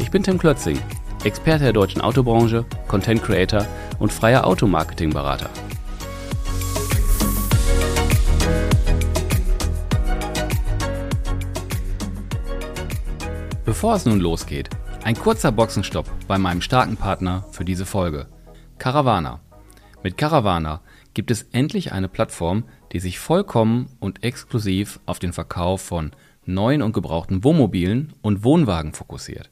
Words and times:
Ich 0.00 0.10
bin 0.10 0.22
Tim 0.22 0.38
Klötzing, 0.38 0.78
Experte 1.24 1.64
der 1.64 1.72
deutschen 1.74 2.00
Autobranche, 2.00 2.64
Content 2.88 3.22
Creator 3.22 3.66
und 3.98 4.10
freier 4.10 4.46
Automarketing-Berater. 4.46 5.50
Bevor 13.66 13.94
es 13.94 14.06
nun 14.06 14.20
losgeht, 14.20 14.70
ein 15.04 15.14
kurzer 15.14 15.52
Boxenstopp 15.52 16.10
bei 16.26 16.38
meinem 16.38 16.62
starken 16.62 16.96
Partner 16.96 17.44
für 17.52 17.66
diese 17.66 17.84
Folge, 17.84 18.26
Caravana. 18.78 19.40
Mit 20.02 20.16
Caravana 20.16 20.80
gibt 21.12 21.30
es 21.30 21.42
endlich 21.52 21.92
eine 21.92 22.08
Plattform, 22.08 22.64
die 22.92 23.00
sich 23.00 23.18
vollkommen 23.18 23.90
und 24.00 24.24
exklusiv 24.24 24.98
auf 25.04 25.18
den 25.18 25.34
Verkauf 25.34 25.82
von 25.82 26.12
neuen 26.46 26.80
und 26.80 26.94
gebrauchten 26.94 27.44
Wohnmobilen 27.44 28.14
und 28.22 28.44
Wohnwagen 28.44 28.94
fokussiert. 28.94 29.50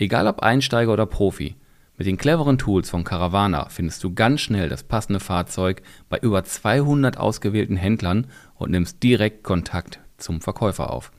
Egal 0.00 0.26
ob 0.26 0.40
Einsteiger 0.40 0.92
oder 0.94 1.04
Profi, 1.04 1.56
mit 1.98 2.06
den 2.06 2.16
cleveren 2.16 2.56
Tools 2.56 2.88
von 2.88 3.04
Caravana 3.04 3.68
findest 3.68 4.02
du 4.02 4.14
ganz 4.14 4.40
schnell 4.40 4.70
das 4.70 4.82
passende 4.82 5.20
Fahrzeug 5.20 5.82
bei 6.08 6.16
über 6.16 6.42
200 6.42 7.18
ausgewählten 7.18 7.76
Händlern 7.76 8.26
und 8.54 8.70
nimmst 8.70 9.02
direkt 9.02 9.44
Kontakt 9.44 10.00
zum 10.16 10.40
Verkäufer 10.40 10.90
auf. 10.90 11.12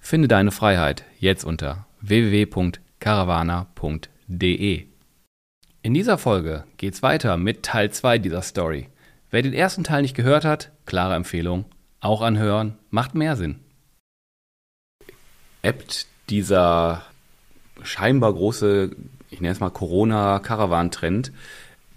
Finde 0.00 0.26
deine 0.26 0.50
Freiheit 0.50 1.04
jetzt 1.20 1.44
unter 1.44 1.86
www.caravana.de. 2.00 4.86
In 5.82 5.94
dieser 5.94 6.18
Folge 6.18 6.64
geht's 6.78 7.04
weiter 7.04 7.36
mit 7.36 7.62
Teil 7.62 7.92
2 7.92 8.18
dieser 8.18 8.42
Story. 8.42 8.88
Wer 9.30 9.42
den 9.42 9.52
ersten 9.52 9.84
Teil 9.84 10.02
nicht 10.02 10.16
gehört 10.16 10.44
hat, 10.44 10.72
klare 10.84 11.14
Empfehlung, 11.14 11.64
auch 12.00 12.22
anhören, 12.22 12.76
macht 12.90 13.14
mehr 13.14 13.36
Sinn. 13.36 13.60
Ebbt 15.62 16.08
dieser 16.28 17.04
scheinbar 17.82 18.32
große, 18.32 18.90
ich 19.30 19.40
nenne 19.40 19.52
es 19.52 19.60
mal 19.60 19.70
Corona-Caravan-Trend, 19.70 21.32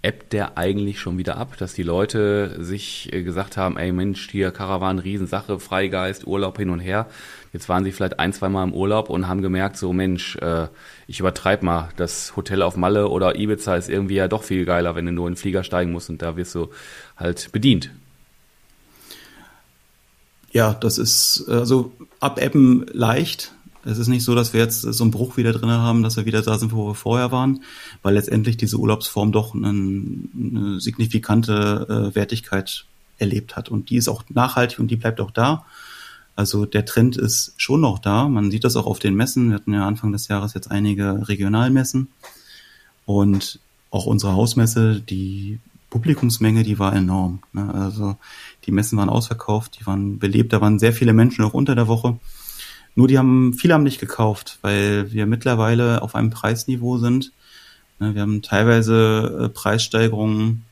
ebbt 0.02 0.32
der 0.32 0.56
eigentlich 0.56 0.98
schon 0.98 1.18
wieder 1.18 1.36
ab, 1.36 1.56
dass 1.58 1.74
die 1.74 1.82
Leute 1.82 2.56
sich 2.58 3.12
äh, 3.12 3.22
gesagt 3.22 3.56
haben, 3.56 3.76
ey 3.76 3.92
Mensch, 3.92 4.30
hier 4.30 4.50
Caravan, 4.50 4.98
Riesensache, 4.98 5.60
Freigeist, 5.60 6.26
Urlaub 6.26 6.56
hin 6.56 6.70
und 6.70 6.80
her. 6.80 7.06
Jetzt 7.52 7.68
waren 7.68 7.84
sie 7.84 7.92
vielleicht 7.92 8.18
ein, 8.18 8.32
zwei 8.32 8.48
Mal 8.48 8.64
im 8.64 8.72
Urlaub 8.72 9.10
und 9.10 9.28
haben 9.28 9.42
gemerkt, 9.42 9.76
so 9.76 9.92
Mensch, 9.92 10.36
äh, 10.36 10.68
ich 11.06 11.20
übertreib 11.20 11.62
mal, 11.62 11.90
das 11.96 12.34
Hotel 12.36 12.62
auf 12.62 12.76
Malle 12.76 13.08
oder 13.08 13.36
Ibiza 13.36 13.76
ist 13.76 13.90
irgendwie 13.90 14.14
ja 14.14 14.28
doch 14.28 14.42
viel 14.42 14.64
geiler, 14.64 14.94
wenn 14.94 15.06
du 15.06 15.12
nur 15.12 15.28
in 15.28 15.34
den 15.34 15.38
Flieger 15.38 15.64
steigen 15.64 15.92
musst 15.92 16.08
und 16.08 16.22
da 16.22 16.36
wirst 16.36 16.54
du 16.54 16.70
halt 17.16 17.52
bedient. 17.52 17.90
Ja, 20.52 20.74
das 20.74 20.98
ist 20.98 21.44
also 21.48 21.92
abebben 22.20 22.86
leicht. 22.92 23.52
Es 23.84 23.98
ist 23.98 24.08
nicht 24.08 24.24
so, 24.24 24.34
dass 24.34 24.52
wir 24.52 24.60
jetzt 24.60 24.82
so 24.82 25.04
einen 25.04 25.10
Bruch 25.10 25.36
wieder 25.36 25.52
drin 25.52 25.70
haben, 25.70 26.02
dass 26.02 26.16
wir 26.16 26.26
wieder 26.26 26.42
da 26.42 26.58
sind, 26.58 26.72
wo 26.72 26.88
wir 26.88 26.94
vorher 26.94 27.32
waren, 27.32 27.62
weil 28.02 28.14
letztendlich 28.14 28.56
diese 28.56 28.76
Urlaubsform 28.76 29.32
doch 29.32 29.54
eine, 29.54 29.68
eine 29.68 30.80
signifikante 30.80 32.10
äh, 32.12 32.14
Wertigkeit 32.14 32.84
erlebt 33.18 33.56
hat. 33.56 33.68
Und 33.68 33.90
die 33.90 33.96
ist 33.96 34.08
auch 34.08 34.24
nachhaltig 34.28 34.78
und 34.78 34.88
die 34.88 34.96
bleibt 34.96 35.20
auch 35.20 35.30
da. 35.30 35.64
Also 36.36 36.66
der 36.66 36.84
Trend 36.84 37.16
ist 37.16 37.54
schon 37.56 37.80
noch 37.80 37.98
da. 37.98 38.28
Man 38.28 38.50
sieht 38.50 38.64
das 38.64 38.76
auch 38.76 38.86
auf 38.86 38.98
den 38.98 39.14
Messen. 39.14 39.50
Wir 39.50 39.56
hatten 39.56 39.74
ja 39.74 39.86
Anfang 39.86 40.12
des 40.12 40.28
Jahres 40.28 40.54
jetzt 40.54 40.70
einige 40.70 41.28
Regionalmessen. 41.28 42.08
Und 43.06 43.60
auch 43.90 44.06
unsere 44.06 44.34
Hausmesse, 44.34 45.00
die 45.00 45.58
Publikumsmenge, 45.90 46.62
die 46.62 46.78
war 46.78 46.94
enorm. 46.94 47.40
Ne? 47.52 47.74
Also 47.74 48.16
die 48.64 48.72
Messen 48.72 48.96
waren 48.96 49.08
ausverkauft, 49.08 49.78
die 49.80 49.86
waren 49.86 50.18
belebt, 50.18 50.52
da 50.52 50.60
waren 50.60 50.78
sehr 50.78 50.92
viele 50.92 51.12
Menschen 51.12 51.44
auch 51.44 51.52
unter 51.54 51.74
der 51.74 51.88
Woche. 51.88 52.18
Nur 52.94 53.08
die 53.08 53.18
haben, 53.18 53.54
viele 53.54 53.74
haben 53.74 53.82
nicht 53.82 54.00
gekauft, 54.00 54.58
weil 54.62 55.12
wir 55.12 55.26
mittlerweile 55.26 56.02
auf 56.02 56.14
einem 56.14 56.30
Preisniveau 56.30 56.98
sind. 56.98 57.32
Ne? 57.98 58.14
Wir 58.14 58.22
haben 58.22 58.42
teilweise 58.42 59.44
äh, 59.44 59.48
Preissteigerungen 59.48 60.64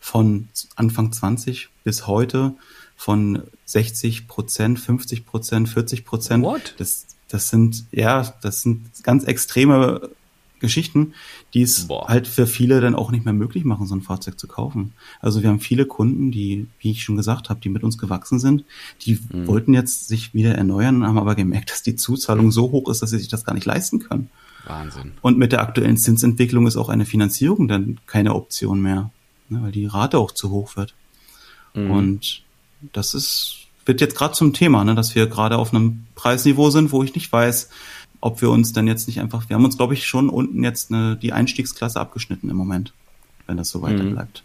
von 0.00 0.48
Anfang 0.76 1.12
20 1.12 1.68
bis 1.84 2.06
heute 2.06 2.54
von 2.96 3.42
60 3.66 4.28
Prozent, 4.28 4.78
50 4.78 5.26
Prozent, 5.26 5.68
40 5.68 6.04
Prozent. 6.04 6.44
What? 6.44 6.74
Das, 6.78 7.06
das 7.28 7.48
sind, 7.48 7.84
ja, 7.92 8.34
das 8.42 8.62
sind 8.62 8.90
ganz 9.02 9.24
extreme 9.24 10.10
Geschichten, 10.60 11.14
die 11.54 11.62
es 11.62 11.88
Boah. 11.88 12.08
halt 12.08 12.26
für 12.28 12.46
viele 12.46 12.80
dann 12.80 12.94
auch 12.94 13.10
nicht 13.10 13.24
mehr 13.24 13.34
möglich 13.34 13.64
machen, 13.64 13.86
so 13.86 13.94
ein 13.94 14.02
Fahrzeug 14.02 14.38
zu 14.38 14.46
kaufen. 14.46 14.92
Also 15.20 15.42
wir 15.42 15.48
haben 15.48 15.60
viele 15.60 15.86
Kunden, 15.86 16.30
die, 16.30 16.66
wie 16.78 16.92
ich 16.92 17.02
schon 17.02 17.16
gesagt 17.16 17.50
habe, 17.50 17.60
die 17.60 17.68
mit 17.68 17.82
uns 17.82 17.98
gewachsen 17.98 18.38
sind, 18.38 18.64
die 19.02 19.18
mhm. 19.32 19.46
wollten 19.46 19.74
jetzt 19.74 20.08
sich 20.08 20.34
wieder 20.34 20.54
erneuern, 20.54 21.06
haben 21.06 21.18
aber 21.18 21.34
gemerkt, 21.34 21.70
dass 21.70 21.82
die 21.82 21.96
Zuzahlung 21.96 22.52
so 22.52 22.70
hoch 22.70 22.88
ist, 22.90 23.02
dass 23.02 23.10
sie 23.10 23.18
sich 23.18 23.28
das 23.28 23.44
gar 23.44 23.54
nicht 23.54 23.66
leisten 23.66 23.98
können. 23.98 24.30
Wahnsinn. 24.66 25.12
Und 25.22 25.38
mit 25.38 25.52
der 25.52 25.62
aktuellen 25.62 25.96
Zinsentwicklung 25.96 26.66
ist 26.66 26.76
auch 26.76 26.88
eine 26.88 27.06
Finanzierung 27.06 27.68
dann 27.68 27.98
keine 28.06 28.34
Option 28.34 28.80
mehr, 28.80 29.10
ne, 29.48 29.62
weil 29.62 29.72
die 29.72 29.86
Rate 29.86 30.18
auch 30.18 30.32
zu 30.32 30.50
hoch 30.50 30.76
wird. 30.76 30.94
Mhm. 31.74 31.90
Und 31.90 32.42
das 32.92 33.14
ist, 33.14 33.56
wird 33.84 34.00
jetzt 34.00 34.16
gerade 34.16 34.34
zum 34.34 34.52
Thema, 34.52 34.84
ne, 34.84 34.94
dass 34.94 35.14
wir 35.14 35.26
gerade 35.26 35.58
auf 35.58 35.72
einem 35.72 36.06
Preisniveau 36.14 36.70
sind, 36.70 36.92
wo 36.92 37.02
ich 37.02 37.14
nicht 37.14 37.32
weiß, 37.32 37.70
ob 38.20 38.42
wir 38.42 38.50
uns 38.50 38.72
dann 38.72 38.86
jetzt 38.86 39.06
nicht 39.06 39.20
einfach, 39.20 39.48
wir 39.48 39.56
haben 39.56 39.64
uns, 39.64 39.76
glaube 39.76 39.94
ich, 39.94 40.06
schon 40.06 40.28
unten 40.28 40.62
jetzt 40.62 40.92
eine, 40.92 41.16
die 41.16 41.32
Einstiegsklasse 41.32 41.98
abgeschnitten 41.98 42.50
im 42.50 42.56
Moment, 42.56 42.92
wenn 43.46 43.56
das 43.56 43.70
so 43.70 43.82
weiter 43.82 44.02
mhm. 44.02 44.12
bleibt. 44.12 44.42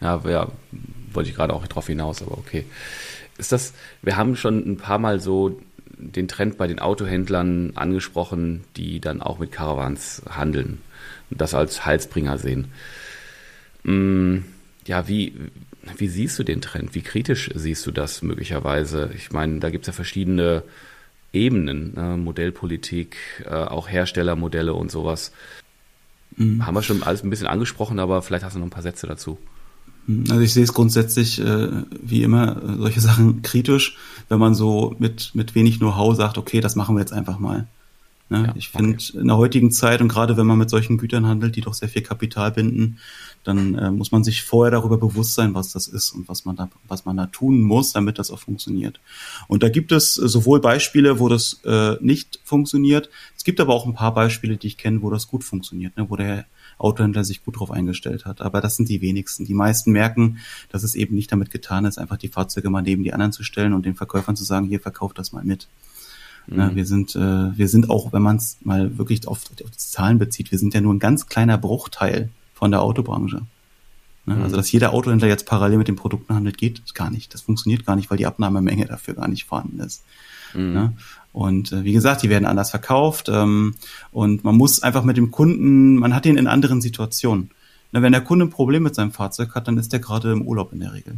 Ja, 0.00 0.20
ja, 0.26 0.48
wollte 1.12 1.28
ich 1.28 1.36
gerade 1.36 1.54
auch 1.54 1.66
drauf 1.66 1.86
hinaus, 1.86 2.22
aber 2.22 2.38
okay. 2.38 2.64
Ist 3.36 3.52
das, 3.52 3.74
wir 4.02 4.16
haben 4.16 4.36
schon 4.36 4.58
ein 4.58 4.76
paar 4.76 4.98
Mal 4.98 5.20
so 5.20 5.60
den 5.98 6.28
Trend 6.28 6.56
bei 6.56 6.66
den 6.66 6.78
Autohändlern 6.78 7.72
angesprochen, 7.74 8.64
die 8.76 9.00
dann 9.00 9.20
auch 9.20 9.38
mit 9.38 9.52
Caravans 9.52 10.22
handeln 10.28 10.78
und 11.30 11.40
das 11.40 11.54
als 11.54 11.84
Halsbringer 11.84 12.38
sehen. 12.38 12.68
Mm, 13.82 14.38
ja, 14.86 15.08
wie, 15.08 15.34
wie 15.96 16.08
siehst 16.08 16.38
du 16.38 16.42
den 16.42 16.60
Trend? 16.60 16.94
Wie 16.94 17.02
kritisch 17.02 17.50
siehst 17.54 17.86
du 17.86 17.90
das 17.90 18.22
möglicherweise? 18.22 19.10
Ich 19.14 19.30
meine, 19.30 19.60
da 19.60 19.70
gibt 19.70 19.84
es 19.84 19.88
ja 19.88 19.92
verschiedene 19.92 20.62
Ebenen, 21.32 21.96
äh, 21.96 22.16
Modellpolitik, 22.16 23.16
äh, 23.44 23.50
auch 23.50 23.88
Herstellermodelle 23.88 24.74
und 24.74 24.90
sowas. 24.90 25.32
Mhm. 26.36 26.66
Haben 26.66 26.74
wir 26.74 26.82
schon 26.82 27.02
alles 27.02 27.22
ein 27.22 27.30
bisschen 27.30 27.46
angesprochen, 27.46 27.98
aber 27.98 28.22
vielleicht 28.22 28.44
hast 28.44 28.56
du 28.56 28.58
noch 28.58 28.66
ein 28.66 28.70
paar 28.70 28.82
Sätze 28.82 29.06
dazu. 29.06 29.38
Mhm. 30.06 30.24
Also 30.30 30.40
ich 30.40 30.52
sehe 30.52 30.64
es 30.64 30.74
grundsätzlich 30.74 31.40
äh, 31.40 31.68
wie 32.02 32.22
immer 32.22 32.56
äh, 32.62 32.76
solche 32.78 33.00
Sachen 33.10 33.42
kritisch, 33.42 33.96
wenn 34.28 34.38
man 34.38 34.54
so 34.54 34.94
mit, 34.98 35.34
mit 35.34 35.54
wenig 35.54 35.78
Know-how 35.78 36.16
sagt, 36.16 36.38
okay, 36.38 36.60
das 36.60 36.76
machen 36.76 36.96
wir 36.96 37.00
jetzt 37.00 37.12
einfach 37.12 37.38
mal. 37.38 37.66
Ne? 38.30 38.44
Ja, 38.46 38.54
ich 38.56 38.68
finde 38.68 38.94
okay. 38.94 39.18
in 39.18 39.26
der 39.26 39.36
heutigen 39.36 39.72
Zeit 39.72 40.00
und 40.00 40.08
gerade 40.08 40.36
wenn 40.36 40.46
man 40.46 40.58
mit 40.58 40.70
solchen 40.70 40.98
Gütern 40.98 41.26
handelt, 41.26 41.56
die 41.56 41.60
doch 41.60 41.74
sehr 41.74 41.88
viel 41.88 42.02
Kapital 42.02 42.52
binden, 42.52 42.98
dann 43.42 43.74
äh, 43.74 43.90
muss 43.90 44.12
man 44.12 44.22
sich 44.22 44.42
vorher 44.42 44.70
darüber 44.70 44.98
bewusst 44.98 45.34
sein, 45.34 45.54
was 45.54 45.72
das 45.72 45.88
ist 45.88 46.12
und 46.12 46.28
was 46.28 46.44
man 46.44 46.56
da, 46.56 46.70
was 46.86 47.04
man 47.04 47.16
da 47.16 47.26
tun 47.26 47.60
muss, 47.60 47.92
damit 47.92 48.18
das 48.18 48.30
auch 48.30 48.38
funktioniert. 48.38 49.00
Und 49.48 49.62
da 49.62 49.68
gibt 49.68 49.92
es 49.92 50.14
sowohl 50.14 50.60
Beispiele, 50.60 51.18
wo 51.18 51.28
das 51.28 51.60
äh, 51.64 51.96
nicht 52.00 52.38
funktioniert. 52.44 53.10
Es 53.36 53.44
gibt 53.44 53.60
aber 53.60 53.74
auch 53.74 53.86
ein 53.86 53.94
paar 53.94 54.14
Beispiele, 54.14 54.56
die 54.56 54.68
ich 54.68 54.76
kenne, 54.76 55.02
wo 55.02 55.10
das 55.10 55.26
gut 55.26 55.42
funktioniert, 55.42 55.96
ne? 55.96 56.08
wo 56.08 56.16
der 56.16 56.44
Autohändler 56.78 57.24
sich 57.24 57.44
gut 57.44 57.56
darauf 57.56 57.70
eingestellt 57.70 58.26
hat. 58.26 58.40
Aber 58.40 58.60
das 58.60 58.76
sind 58.76 58.88
die 58.88 59.00
wenigsten. 59.00 59.44
Die 59.44 59.54
meisten 59.54 59.90
merken, 59.90 60.38
dass 60.70 60.82
es 60.82 60.94
eben 60.94 61.14
nicht 61.14 61.32
damit 61.32 61.50
getan 61.50 61.84
ist, 61.84 61.98
einfach 61.98 62.16
die 62.16 62.28
Fahrzeuge 62.28 62.70
mal 62.70 62.82
neben 62.82 63.02
die 63.02 63.12
anderen 63.12 63.32
zu 63.32 63.42
stellen 63.42 63.72
und 63.72 63.86
den 63.86 63.96
Verkäufern 63.96 64.36
zu 64.36 64.44
sagen, 64.44 64.66
hier 64.66 64.80
verkauft 64.80 65.18
das 65.18 65.32
mal 65.32 65.44
mit. 65.44 65.66
Mhm. 66.50 66.58
Ja, 66.58 66.74
wir 66.74 66.84
sind, 66.84 67.16
äh, 67.16 67.56
wir 67.56 67.68
sind 67.68 67.90
auch, 67.90 68.12
wenn 68.12 68.22
man 68.22 68.36
es 68.36 68.58
mal 68.62 68.98
wirklich 68.98 69.26
auf, 69.26 69.38
auf 69.38 69.70
die 69.70 69.76
Zahlen 69.76 70.18
bezieht, 70.18 70.50
wir 70.50 70.58
sind 70.58 70.74
ja 70.74 70.80
nur 70.80 70.92
ein 70.92 70.98
ganz 70.98 71.26
kleiner 71.26 71.56
Bruchteil 71.56 72.28
von 72.54 72.70
der 72.70 72.82
Autobranche. 72.82 73.42
Ne? 74.26 74.34
Mhm. 74.34 74.42
Also, 74.42 74.56
dass 74.56 74.70
jeder 74.70 74.92
Autohändler 74.92 75.28
jetzt 75.28 75.46
parallel 75.46 75.78
mit 75.78 75.88
den 75.88 75.96
Produkten 75.96 76.34
handelt, 76.34 76.58
geht 76.58 76.94
gar 76.94 77.10
nicht. 77.10 77.32
Das 77.32 77.42
funktioniert 77.42 77.86
gar 77.86 77.96
nicht, 77.96 78.10
weil 78.10 78.18
die 78.18 78.26
Abnahmemenge 78.26 78.86
dafür 78.86 79.14
gar 79.14 79.28
nicht 79.28 79.44
vorhanden 79.44 79.80
ist. 79.80 80.04
Mhm. 80.54 80.72
Ne? 80.72 80.92
Und 81.32 81.72
äh, 81.72 81.84
wie 81.84 81.92
gesagt, 81.92 82.22
die 82.22 82.30
werden 82.30 82.44
anders 82.44 82.70
verkauft 82.70 83.28
ähm, 83.28 83.74
und 84.10 84.42
man 84.42 84.56
muss 84.56 84.82
einfach 84.82 85.04
mit 85.04 85.16
dem 85.16 85.30
Kunden, 85.30 85.94
man 85.94 86.14
hat 86.14 86.26
ihn 86.26 86.36
in 86.36 86.48
anderen 86.48 86.80
Situationen. 86.80 87.50
Ne, 87.92 88.02
wenn 88.02 88.12
der 88.12 88.20
Kunde 88.20 88.46
ein 88.46 88.50
Problem 88.50 88.82
mit 88.82 88.94
seinem 88.94 89.12
Fahrzeug 89.12 89.54
hat, 89.54 89.68
dann 89.68 89.78
ist 89.78 89.92
der 89.92 90.00
gerade 90.00 90.32
im 90.32 90.42
Urlaub 90.42 90.72
in 90.72 90.80
der 90.80 90.92
Regel. 90.92 91.16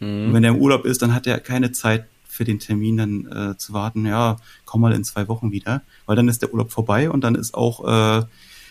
Mhm. 0.00 0.26
Und 0.28 0.32
wenn 0.32 0.44
er 0.44 0.50
im 0.50 0.60
Urlaub 0.60 0.84
ist, 0.86 1.02
dann 1.02 1.14
hat 1.14 1.26
er 1.26 1.40
keine 1.40 1.72
Zeit 1.72 2.06
für 2.34 2.44
den 2.44 2.58
Termin 2.58 2.96
dann 2.96 3.26
äh, 3.26 3.56
zu 3.56 3.72
warten, 3.72 4.06
ja, 4.06 4.36
komm 4.64 4.80
mal 4.80 4.92
in 4.92 5.04
zwei 5.04 5.28
Wochen 5.28 5.52
wieder, 5.52 5.82
weil 6.06 6.16
dann 6.16 6.28
ist 6.28 6.42
der 6.42 6.52
Urlaub 6.52 6.72
vorbei 6.72 7.08
und 7.10 7.22
dann 7.22 7.36
ist 7.36 7.54
auch 7.54 8.20
äh, 8.20 8.26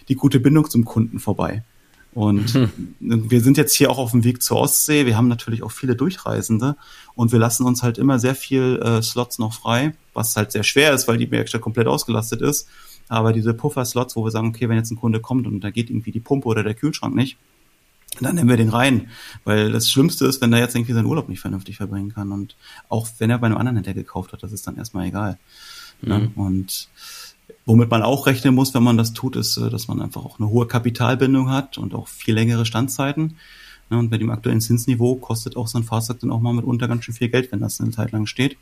die 0.10 0.16
gute 0.16 0.40
Bindung 0.40 0.70
zum 0.70 0.84
Kunden 0.84 1.20
vorbei. 1.20 1.64
Und 2.14 2.54
mhm. 2.54 2.70
wir 3.30 3.42
sind 3.42 3.58
jetzt 3.58 3.74
hier 3.74 3.90
auch 3.90 3.98
auf 3.98 4.12
dem 4.12 4.26
Weg 4.26 4.44
zur 4.44 4.58
Ostsee. 4.58 5.06
Wir 5.06 5.16
haben 5.16 5.30
natürlich 5.30 5.64
auch 5.64 5.72
viele 5.72 5.96
Durchreisende 5.96 6.76
und 7.16 7.32
wir 7.32 7.40
lassen 7.40 7.66
uns 7.66 7.84
halt 7.84 7.98
immer 7.98 8.20
sehr 8.20 8.36
viel 8.36 8.80
äh, 8.84 9.02
Slots 9.02 9.40
noch 9.40 9.54
frei, 9.54 9.94
was 10.14 10.36
halt 10.36 10.52
sehr 10.52 10.64
schwer 10.64 10.94
ist, 10.94 11.08
weil 11.08 11.18
die 11.18 11.32
Werkstatt 11.32 11.62
komplett 11.62 11.88
ausgelastet 11.88 12.42
ist. 12.42 12.68
Aber 13.08 13.32
diese 13.32 13.54
Puffer-Slots, 13.54 14.16
wo 14.16 14.26
wir 14.26 14.32
sagen, 14.32 14.50
okay, 14.50 14.68
wenn 14.68 14.78
jetzt 14.78 14.92
ein 14.92 14.98
Kunde 14.98 15.20
kommt 15.20 15.48
und 15.48 15.62
da 15.62 15.72
geht 15.72 15.90
irgendwie 15.90 16.12
die 16.12 16.20
Pumpe 16.20 16.48
oder 16.48 16.64
der 16.64 16.74
Kühlschrank 16.74 17.16
nicht, 17.16 17.38
dann 18.22 18.36
nehmen 18.36 18.50
wir 18.50 18.58
den 18.58 18.70
rein. 18.70 19.10
Weil 19.44 19.72
das 19.72 19.90
Schlimmste 19.90 20.26
ist, 20.26 20.42
wenn 20.42 20.52
der 20.52 20.60
jetzt 20.60 20.76
irgendwie 20.76 20.94
seinen 20.94 21.06
Urlaub 21.06 21.30
nicht 21.30 21.40
vernünftig 21.40 21.78
verbringen 21.78 22.14
kann. 22.14 22.32
Und 22.32 22.56
auch 22.90 23.08
wenn 23.18 23.30
er 23.30 23.40
bei 23.40 23.48
einem 23.48 23.58
anderen 23.58 23.78
Händler 23.78 23.94
gekauft 23.94 24.34
hat, 24.34 24.44
das 24.44 24.52
ist 24.52 24.68
dann 24.68 24.78
erstmal 24.78 25.08
egal. 25.08 25.38
Ne? 26.02 26.20
Mhm. 26.20 26.24
Ne? 26.24 26.32
Und 26.36 26.90
Womit 27.66 27.90
man 27.90 28.04
auch 28.04 28.28
rechnen 28.28 28.56
muss, 28.56 28.74
wenn 28.74 28.84
man 28.84 28.98
das 28.98 29.14
tut, 29.14 29.36
ist, 29.36 29.58
äh, 29.58 29.70
dass 29.70 29.88
man 29.88 30.02
einfach 30.02 30.26
auch 30.26 30.40
eine 30.40 30.50
hohe 30.50 30.68
Kapitalbindung 30.68 31.50
hat 31.50 31.78
und 31.78 31.96
auch 31.96 32.08
viel 32.08 32.34
längere 32.34 32.66
Standzeiten. 32.66 33.38
Und 33.90 34.10
bei 34.10 34.18
dem 34.18 34.32
aktuellen 34.32 34.62
Zinsniveau 34.62 35.16
kostet 35.16 35.56
auch 35.56 35.68
so 35.68 35.78
ein 35.78 35.84
Fahrzeug 35.84 36.20
dann 36.20 36.32
auch 36.32 36.42
mal 36.42 36.54
mitunter 36.54 36.88
ganz 36.88 37.06
schön 37.06 37.14
viel 37.14 37.30
Geld, 37.30 37.52
wenn 37.52 37.60
das 37.60 37.80
eine 37.80 37.92
Zeit 37.92 38.12
lang 38.12 38.26
steht. 38.26 38.58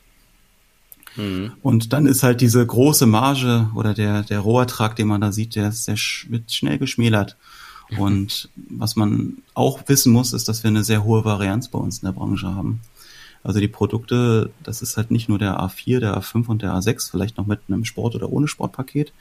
Mhm. 1.15 1.53
Und 1.61 1.93
dann 1.93 2.05
ist 2.05 2.21
halt 2.21 2.41
diese 2.41 2.65
große 2.65 3.05
Marge 3.05 3.69
oder 3.75 3.93
der, 3.93 4.23
der 4.23 4.39
Rohertrag, 4.39 4.95
den 4.95 5.07
man 5.07 5.21
da 5.21 5.31
sieht, 5.31 5.55
der, 5.55 5.69
ist, 5.69 5.87
der 5.87 5.95
wird 6.29 6.51
schnell 6.51 6.77
geschmälert. 6.77 7.37
Und 7.97 8.49
was 8.55 8.95
man 8.95 9.37
auch 9.53 9.81
wissen 9.87 10.13
muss, 10.13 10.33
ist, 10.33 10.47
dass 10.47 10.63
wir 10.63 10.69
eine 10.69 10.83
sehr 10.83 11.03
hohe 11.03 11.25
Varianz 11.25 11.67
bei 11.67 11.79
uns 11.79 11.99
in 11.99 12.05
der 12.05 12.13
Branche 12.13 12.53
haben. 12.53 12.81
Also 13.43 13.59
die 13.59 13.67
Produkte, 13.67 14.51
das 14.63 14.81
ist 14.81 14.97
halt 14.97 15.11
nicht 15.11 15.27
nur 15.27 15.39
der 15.39 15.59
A4, 15.59 15.99
der 15.99 16.17
A5 16.17 16.47
und 16.47 16.61
der 16.61 16.73
A6, 16.73 17.09
vielleicht 17.09 17.37
noch 17.37 17.47
mit 17.47 17.59
einem 17.67 17.85
Sport- 17.85 18.15
oder 18.15 18.31
ohne 18.31 18.47
Sportpaket, 18.47 19.13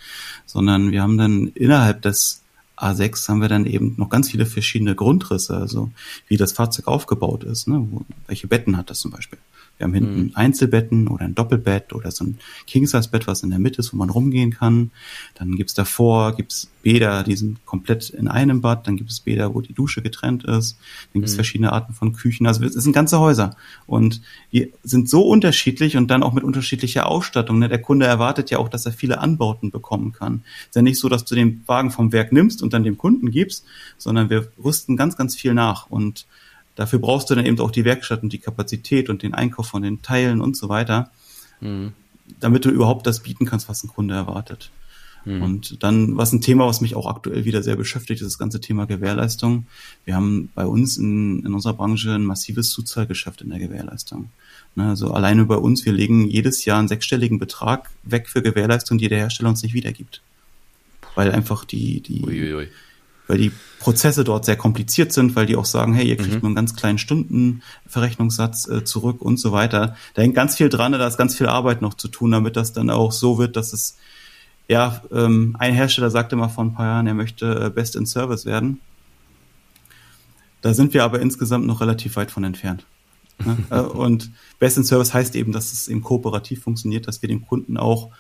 sondern 0.47 0.91
wir 0.91 1.03
haben 1.03 1.17
dann 1.17 1.49
innerhalb 1.49 2.03
des 2.03 2.43
A6 2.77 3.29
haben 3.29 3.41
wir 3.41 3.49
dann 3.49 3.67
eben 3.67 3.95
noch 3.97 4.09
ganz 4.09 4.31
viele 4.31 4.47
verschiedene 4.47 4.95
Grundrisse, 4.95 5.57
also 5.57 5.91
wie 6.29 6.37
das 6.37 6.53
Fahrzeug 6.53 6.87
aufgebaut 6.87 7.45
ist, 7.45 7.69
ne? 7.69 7.87
welche 8.27 8.47
Betten 8.47 8.77
hat 8.77 8.91
das 8.91 9.01
zum 9.01 9.11
Beispiel. 9.11 9.39
Wir 9.81 9.87
haben 9.87 9.95
hinten 9.95 10.23
mhm. 10.25 10.33
Einzelbetten 10.35 11.09
oder 11.09 11.25
ein 11.25 11.35
Doppelbett 11.35 11.95
oder 11.95 12.11
so 12.11 12.25
ein 12.25 12.39
King-Size-Bett, 12.67 13.27
was 13.27 13.43
in 13.43 13.49
der 13.49 13.59
Mitte 13.59 13.81
ist, 13.81 13.95
wo 13.95 13.97
man 13.97 14.11
rumgehen 14.11 14.51
kann. 14.51 14.91
Dann 15.35 15.57
gibt's 15.57 15.73
davor 15.73 16.37
gibt's 16.37 16.69
Bäder, 16.83 17.23
die 17.23 17.35
sind 17.37 17.65
komplett 17.65 18.11
in 18.11 18.29
einem 18.29 18.61
Bad. 18.61 18.87
Dann 18.87 18.97
gibt 18.97 19.11
es 19.11 19.21
Bäder, 19.21 19.55
wo 19.55 19.63
die 19.63 19.73
Dusche 19.73 20.03
getrennt 20.03 20.45
ist. 20.45 20.79
Dann 21.13 21.23
gibt's 21.23 21.33
mhm. 21.33 21.37
verschiedene 21.37 21.73
Arten 21.73 21.95
von 21.95 22.13
Küchen. 22.13 22.47
Also 22.47 22.63
es 22.63 22.75
sind 22.75 22.93
ganze 22.93 23.21
Häuser 23.21 23.57
und 23.87 24.21
die 24.53 24.71
sind 24.83 25.09
so 25.09 25.23
unterschiedlich 25.23 25.97
und 25.97 26.11
dann 26.11 26.23
auch 26.23 26.35
mit 26.35 26.45
unterschiedlicher 26.45 27.07
Ausstattung. 27.07 27.59
Ne? 27.59 27.71
Der 27.71 27.81
Kunde 27.81 28.05
erwartet 28.05 28.51
ja 28.51 28.59
auch, 28.59 28.69
dass 28.69 28.85
er 28.85 28.93
viele 28.93 29.19
Anbauten 29.19 29.71
bekommen 29.71 30.13
kann. 30.13 30.43
Es 30.63 30.69
ist 30.69 30.77
ja 30.77 30.83
nicht 30.83 30.99
so, 30.99 31.09
dass 31.09 31.25
du 31.25 31.35
den 31.35 31.63
Wagen 31.67 31.91
vom 31.91 32.13
Werk 32.13 32.33
nimmst 32.33 32.63
und 32.63 32.75
dann 32.75 32.85
dem 32.85 32.99
Kunden 32.99 33.31
gibst, 33.31 33.65
sondern 33.97 34.29
wir 34.29 34.49
rüsten 34.63 34.99
ganz, 34.99 35.17
ganz 35.17 35.35
viel 35.35 35.55
nach 35.55 35.89
und 35.89 36.27
Dafür 36.81 36.99
brauchst 36.99 37.29
du 37.29 37.35
dann 37.35 37.45
eben 37.45 37.61
auch 37.61 37.73
die 37.73 37.85
Werkstatt 37.85 38.23
und 38.23 38.33
die 38.33 38.39
Kapazität 38.39 39.11
und 39.11 39.23
den 39.23 39.35
Einkauf 39.35 39.67
von 39.67 39.83
den 39.83 40.01
Teilen 40.01 40.41
und 40.41 40.57
so 40.57 40.71
weiter, 40.71 41.11
mhm. 41.61 41.93
damit 42.41 42.65
du 42.65 42.71
überhaupt 42.71 43.07
das 43.07 43.21
bieten 43.21 43.45
kannst, 43.45 43.69
was 43.69 43.85
ein 43.85 43.89
Kunde 43.89 44.15
erwartet. 44.15 44.71
Mhm. 45.27 45.43
Und 45.43 45.83
dann, 45.83 46.17
was 46.17 46.33
ein 46.33 46.41
Thema, 46.41 46.67
was 46.67 46.81
mich 46.81 46.95
auch 46.95 47.07
aktuell 47.07 47.45
wieder 47.45 47.63
sehr 47.63 47.77
beschäftigt, 47.77 48.23
ist 48.23 48.29
das 48.29 48.39
ganze 48.39 48.63
Thema 48.63 48.87
Gewährleistung. 48.87 49.67
Wir 50.07 50.15
haben 50.15 50.49
bei 50.55 50.65
uns 50.65 50.97
in, 50.97 51.45
in 51.45 51.53
unserer 51.53 51.75
Branche 51.75 52.15
ein 52.15 52.25
massives 52.25 52.71
Zuzahlgeschäft 52.71 53.43
in 53.43 53.51
der 53.51 53.59
Gewährleistung. 53.59 54.31
Ne, 54.75 54.89
also 54.89 55.13
alleine 55.13 55.45
bei 55.45 55.57
uns, 55.57 55.85
wir 55.85 55.93
legen 55.93 56.29
jedes 56.29 56.65
Jahr 56.65 56.79
einen 56.79 56.89
sechsstelligen 56.89 57.39
Betrag 57.39 57.91
weg 58.05 58.27
für 58.27 58.41
Gewährleistung, 58.41 58.97
die 58.97 59.09
der 59.09 59.19
Hersteller 59.19 59.51
uns 59.51 59.63
nicht 59.63 59.75
wiedergibt. 59.75 60.23
Weil 61.15 61.31
einfach 61.31 61.67
die, 61.67 62.01
die, 62.01 62.23
Uiuiui 62.23 62.69
weil 63.31 63.39
die 63.39 63.53
Prozesse 63.79 64.25
dort 64.25 64.45
sehr 64.45 64.57
kompliziert 64.57 65.13
sind, 65.13 65.37
weil 65.37 65.47
die 65.47 65.55
auch 65.55 65.65
sagen, 65.65 65.95
hey, 65.95 66.05
ihr 66.05 66.17
kriegt 66.17 66.35
mhm. 66.35 66.41
nur 66.41 66.49
einen 66.49 66.57
ganz 66.57 66.75
kleinen 66.75 66.99
Stundenverrechnungssatz 66.99 68.67
äh, 68.69 68.83
zurück 68.83 69.23
und 69.23 69.37
so 69.37 69.53
weiter. 69.53 69.95
Da 70.15 70.23
hängt 70.23 70.35
ganz 70.35 70.57
viel 70.57 70.69
dran, 70.69 70.91
da 70.91 71.07
ist 71.07 71.17
ganz 71.17 71.37
viel 71.37 71.47
Arbeit 71.47 71.81
noch 71.81 71.95
zu 71.95 72.09
tun, 72.09 72.33
damit 72.33 72.57
das 72.57 72.73
dann 72.73 72.91
auch 72.91 73.13
so 73.13 73.39
wird, 73.39 73.55
dass 73.55 73.73
es, 73.73 73.97
ja, 74.67 75.01
ähm, 75.13 75.55
ein 75.61 75.75
Hersteller 75.75 76.11
sagte 76.11 76.35
mal 76.35 76.49
vor 76.49 76.65
ein 76.65 76.75
paar 76.75 76.87
Jahren, 76.87 77.07
er 77.07 77.15
möchte 77.15 77.67
äh, 77.67 77.71
Best 77.71 77.95
in 77.95 78.05
Service 78.05 78.47
werden. 78.47 78.81
Da 80.61 80.75
sind 80.75 80.93
wir 80.93 81.05
aber 81.05 81.21
insgesamt 81.21 81.67
noch 81.67 81.81
relativ 81.81 82.17
weit 82.17 82.33
von 82.33 82.43
entfernt. 82.43 82.85
Ne? 83.39 83.57
Äh, 83.71 83.79
und 83.79 84.33
Best 84.59 84.77
in 84.77 84.83
Service 84.83 85.15
heißt 85.15 85.37
eben, 85.37 85.53
dass 85.53 85.73
es 85.73 85.87
eben 85.87 86.03
kooperativ 86.03 86.65
funktioniert, 86.65 87.07
dass 87.07 87.23
wir 87.23 87.29
dem 87.29 87.47
Kunden 87.47 87.77
auch 87.77 88.11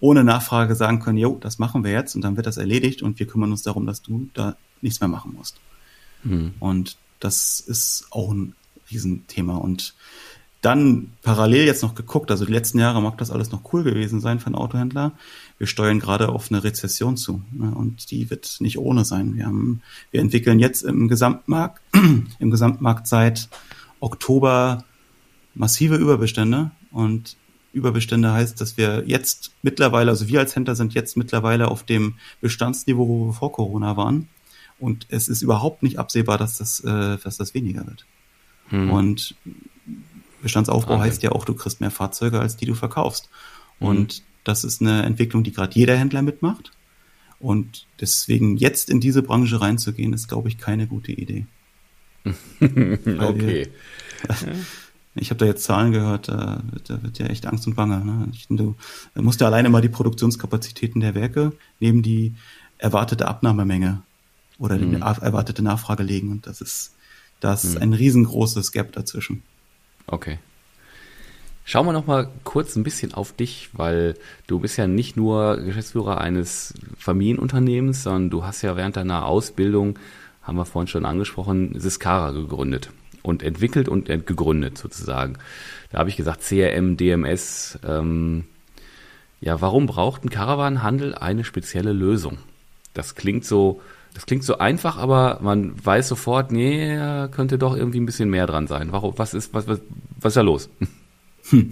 ohne 0.00 0.24
Nachfrage 0.24 0.74
sagen 0.74 1.00
können, 1.00 1.18
jo, 1.18 1.38
das 1.40 1.58
machen 1.58 1.84
wir 1.84 1.92
jetzt 1.92 2.14
und 2.16 2.22
dann 2.22 2.36
wird 2.36 2.46
das 2.46 2.56
erledigt 2.56 3.02
und 3.02 3.18
wir 3.18 3.26
kümmern 3.26 3.50
uns 3.52 3.62
darum, 3.62 3.86
dass 3.86 4.02
du 4.02 4.28
da 4.34 4.56
nichts 4.80 5.00
mehr 5.00 5.08
machen 5.08 5.34
musst. 5.34 5.60
Mhm. 6.24 6.54
Und 6.58 6.96
das 7.20 7.60
ist 7.60 8.06
auch 8.10 8.32
ein 8.32 8.54
Riesenthema. 8.90 9.56
Und 9.56 9.94
dann 10.62 11.12
parallel 11.22 11.64
jetzt 11.64 11.82
noch 11.82 11.94
geguckt, 11.94 12.30
also 12.30 12.44
die 12.44 12.52
letzten 12.52 12.78
Jahre 12.78 13.00
mag 13.00 13.16
das 13.18 13.30
alles 13.30 13.50
noch 13.50 13.72
cool 13.72 13.82
gewesen 13.82 14.20
sein 14.20 14.40
für 14.40 14.46
einen 14.46 14.56
Autohändler. 14.56 15.12
Wir 15.58 15.66
steuern 15.66 16.00
gerade 16.00 16.28
auf 16.28 16.50
eine 16.50 16.64
Rezession 16.64 17.16
zu 17.16 17.42
ne, 17.50 17.70
und 17.70 18.10
die 18.10 18.28
wird 18.30 18.56
nicht 18.60 18.78
ohne 18.78 19.04
sein. 19.04 19.36
Wir 19.36 19.46
haben, 19.46 19.80
wir 20.10 20.20
entwickeln 20.20 20.58
jetzt 20.58 20.82
im 20.82 21.08
Gesamtmarkt, 21.08 21.80
im 22.38 22.50
Gesamtmarkt 22.50 23.06
seit 23.06 23.48
Oktober 24.00 24.84
massive 25.54 25.96
Überbestände 25.96 26.70
und 26.90 27.36
Überbestände 27.72 28.32
heißt, 28.32 28.60
dass 28.60 28.76
wir 28.76 29.04
jetzt 29.06 29.52
mittlerweile, 29.62 30.10
also 30.10 30.28
wir 30.28 30.40
als 30.40 30.56
Händler 30.56 30.74
sind 30.74 30.94
jetzt 30.94 31.16
mittlerweile 31.16 31.68
auf 31.68 31.84
dem 31.84 32.14
Bestandsniveau, 32.40 33.06
wo 33.06 33.26
wir 33.26 33.32
vor 33.32 33.52
Corona 33.52 33.96
waren. 33.96 34.28
Und 34.78 35.06
es 35.10 35.28
ist 35.28 35.42
überhaupt 35.42 35.82
nicht 35.82 35.98
absehbar, 35.98 36.38
dass 36.38 36.58
das, 36.58 36.80
äh, 36.80 37.18
dass 37.18 37.36
das 37.36 37.54
weniger 37.54 37.86
wird. 37.86 38.06
Hm. 38.68 38.90
Und 38.90 39.34
Bestandsaufbau 40.42 40.94
okay. 40.94 41.02
heißt 41.04 41.22
ja 41.22 41.32
auch, 41.32 41.44
du 41.44 41.54
kriegst 41.54 41.80
mehr 41.80 41.90
Fahrzeuge, 41.90 42.40
als 42.40 42.56
die 42.56 42.66
du 42.66 42.74
verkaufst. 42.74 43.28
Hm. 43.78 43.86
Und 43.86 44.22
das 44.44 44.64
ist 44.64 44.80
eine 44.80 45.02
Entwicklung, 45.02 45.44
die 45.44 45.52
gerade 45.52 45.74
jeder 45.74 45.96
Händler 45.96 46.22
mitmacht. 46.22 46.72
Und 47.38 47.86
deswegen 48.00 48.56
jetzt 48.56 48.90
in 48.90 49.00
diese 49.00 49.22
Branche 49.22 49.60
reinzugehen, 49.60 50.12
ist, 50.12 50.28
glaube 50.28 50.48
ich, 50.48 50.58
keine 50.58 50.86
gute 50.86 51.12
Idee. 51.12 51.46
okay. 52.60 53.68
Wir, 53.68 53.68
Ich 55.14 55.30
habe 55.30 55.38
da 55.38 55.46
jetzt 55.46 55.64
Zahlen 55.64 55.92
gehört, 55.92 56.28
da, 56.28 56.62
da 56.86 57.02
wird 57.02 57.18
ja 57.18 57.26
echt 57.26 57.46
Angst 57.46 57.66
und 57.66 57.74
Bange. 57.74 58.04
Ne? 58.04 58.28
Du 58.48 58.76
musst 59.14 59.40
ja 59.40 59.48
alleine 59.48 59.68
mal 59.68 59.82
die 59.82 59.88
Produktionskapazitäten 59.88 61.00
der 61.00 61.14
Werke 61.14 61.52
neben 61.80 62.02
die 62.02 62.34
erwartete 62.78 63.26
Abnahmemenge 63.26 64.02
oder 64.58 64.78
die 64.78 64.86
mhm. 64.86 65.02
erwartete 65.02 65.62
Nachfrage 65.62 66.04
legen. 66.04 66.30
Und 66.30 66.46
das 66.46 66.60
ist, 66.60 66.94
das 67.40 67.64
ist 67.64 67.74
mhm. 67.74 67.82
ein 67.82 67.92
riesengroßes 67.94 68.70
Gap 68.70 68.92
dazwischen. 68.92 69.42
Okay. 70.06 70.38
Schauen 71.64 71.86
wir 71.86 71.92
noch 71.92 72.06
mal 72.06 72.28
kurz 72.44 72.76
ein 72.76 72.84
bisschen 72.84 73.12
auf 73.12 73.32
dich, 73.32 73.70
weil 73.72 74.14
du 74.46 74.60
bist 74.60 74.76
ja 74.76 74.86
nicht 74.86 75.16
nur 75.16 75.56
Geschäftsführer 75.58 76.20
eines 76.20 76.74
Familienunternehmens, 76.98 78.04
sondern 78.04 78.30
du 78.30 78.44
hast 78.44 78.62
ja 78.62 78.76
während 78.76 78.96
deiner 78.96 79.26
Ausbildung, 79.26 79.98
haben 80.42 80.56
wir 80.56 80.64
vorhin 80.64 80.88
schon 80.88 81.04
angesprochen, 81.04 81.78
Siskara 81.78 82.30
gegründet 82.30 82.90
und 83.22 83.42
entwickelt 83.42 83.88
und 83.88 84.06
gegründet 84.06 84.78
sozusagen. 84.78 85.36
Da 85.90 85.98
habe 85.98 86.08
ich 86.08 86.16
gesagt, 86.16 86.42
CRM, 86.42 86.96
DMS. 86.96 87.78
Ähm, 87.86 88.44
ja, 89.40 89.60
warum 89.60 89.86
braucht 89.86 90.24
ein 90.24 90.30
Caravanhandel 90.30 91.14
eine 91.14 91.44
spezielle 91.44 91.92
Lösung? 91.92 92.38
Das 92.94 93.14
klingt 93.14 93.44
so, 93.44 93.80
das 94.14 94.26
klingt 94.26 94.44
so 94.44 94.58
einfach, 94.58 94.98
aber 94.98 95.38
man 95.40 95.74
weiß 95.82 96.08
sofort, 96.08 96.52
nee, 96.52 96.96
könnte 97.30 97.58
doch 97.58 97.76
irgendwie 97.76 98.00
ein 98.00 98.06
bisschen 98.06 98.28
mehr 98.28 98.46
dran 98.46 98.66
sein. 98.66 98.92
Warum? 98.92 99.14
Was 99.16 99.34
ist, 99.34 99.54
was, 99.54 99.66
was, 99.66 99.80
was 100.20 100.30
ist 100.30 100.36
da 100.36 100.42
los? 100.42 100.68
Hm. 101.48 101.70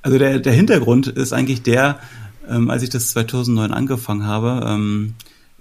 Also 0.00 0.18
der, 0.18 0.38
der 0.38 0.54
Hintergrund 0.54 1.06
ist 1.06 1.34
eigentlich 1.34 1.62
der, 1.62 2.00
ähm, 2.48 2.70
als 2.70 2.82
ich 2.82 2.88
das 2.88 3.10
2009 3.10 3.72
angefangen 3.72 4.26
habe, 4.26 4.64
ähm, 4.66 5.14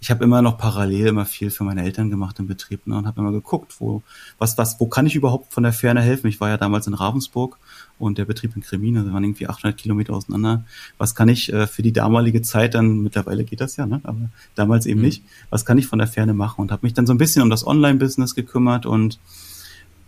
ich 0.03 0.11
habe 0.11 0.25
immer 0.25 0.41
noch 0.41 0.57
parallel 0.57 1.07
immer 1.07 1.25
viel 1.25 1.49
für 1.49 1.63
meine 1.63 1.81
Eltern 1.81 2.09
gemacht 2.09 2.37
im 2.37 2.45
Betrieb 2.45 2.85
ne, 2.87 2.97
und 2.97 3.07
habe 3.07 3.21
immer 3.21 3.31
geguckt, 3.31 3.75
wo 3.79 4.03
was 4.37 4.57
was 4.57 4.77
wo 4.81 4.87
kann 4.87 5.05
ich 5.05 5.15
überhaupt 5.15 5.53
von 5.53 5.63
der 5.63 5.71
Ferne 5.71 6.01
helfen? 6.01 6.27
Ich 6.27 6.41
war 6.41 6.49
ja 6.49 6.57
damals 6.57 6.87
in 6.87 6.93
Ravensburg 6.93 7.57
und 7.99 8.17
der 8.17 8.25
Betrieb 8.25 8.53
in 8.57 8.61
Kremine, 8.61 9.05
wir 9.05 9.13
waren 9.13 9.23
irgendwie 9.23 9.47
800 9.47 9.79
Kilometer 9.79 10.13
auseinander. 10.13 10.65
Was 10.97 11.15
kann 11.15 11.29
ich 11.29 11.53
äh, 11.53 11.67
für 11.67 11.83
die 11.83 11.93
damalige 11.93 12.41
Zeit 12.41 12.73
dann 12.73 12.99
mittlerweile 13.01 13.45
geht 13.45 13.61
das 13.61 13.77
ja, 13.77 13.85
ne? 13.85 14.01
Aber 14.03 14.29
damals 14.55 14.87
eben 14.87 14.99
mhm. 14.99 15.05
nicht. 15.05 15.23
Was 15.49 15.63
kann 15.63 15.77
ich 15.77 15.87
von 15.87 15.99
der 15.99 16.09
Ferne 16.09 16.33
machen? 16.33 16.59
Und 16.59 16.73
habe 16.73 16.85
mich 16.85 16.93
dann 16.93 17.07
so 17.07 17.13
ein 17.13 17.17
bisschen 17.17 17.41
um 17.41 17.49
das 17.49 17.65
Online-Business 17.65 18.35
gekümmert 18.35 18.85
und 18.85 19.19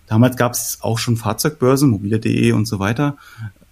damals 0.07 0.35
gab 0.35 0.51
es 0.51 0.79
auch 0.81 0.97
schon 0.99 1.15
Fahrzeugbörsen, 1.15 1.89
mobile.de 1.89 2.51
und 2.51 2.65
so 2.65 2.79
weiter. 2.79 3.15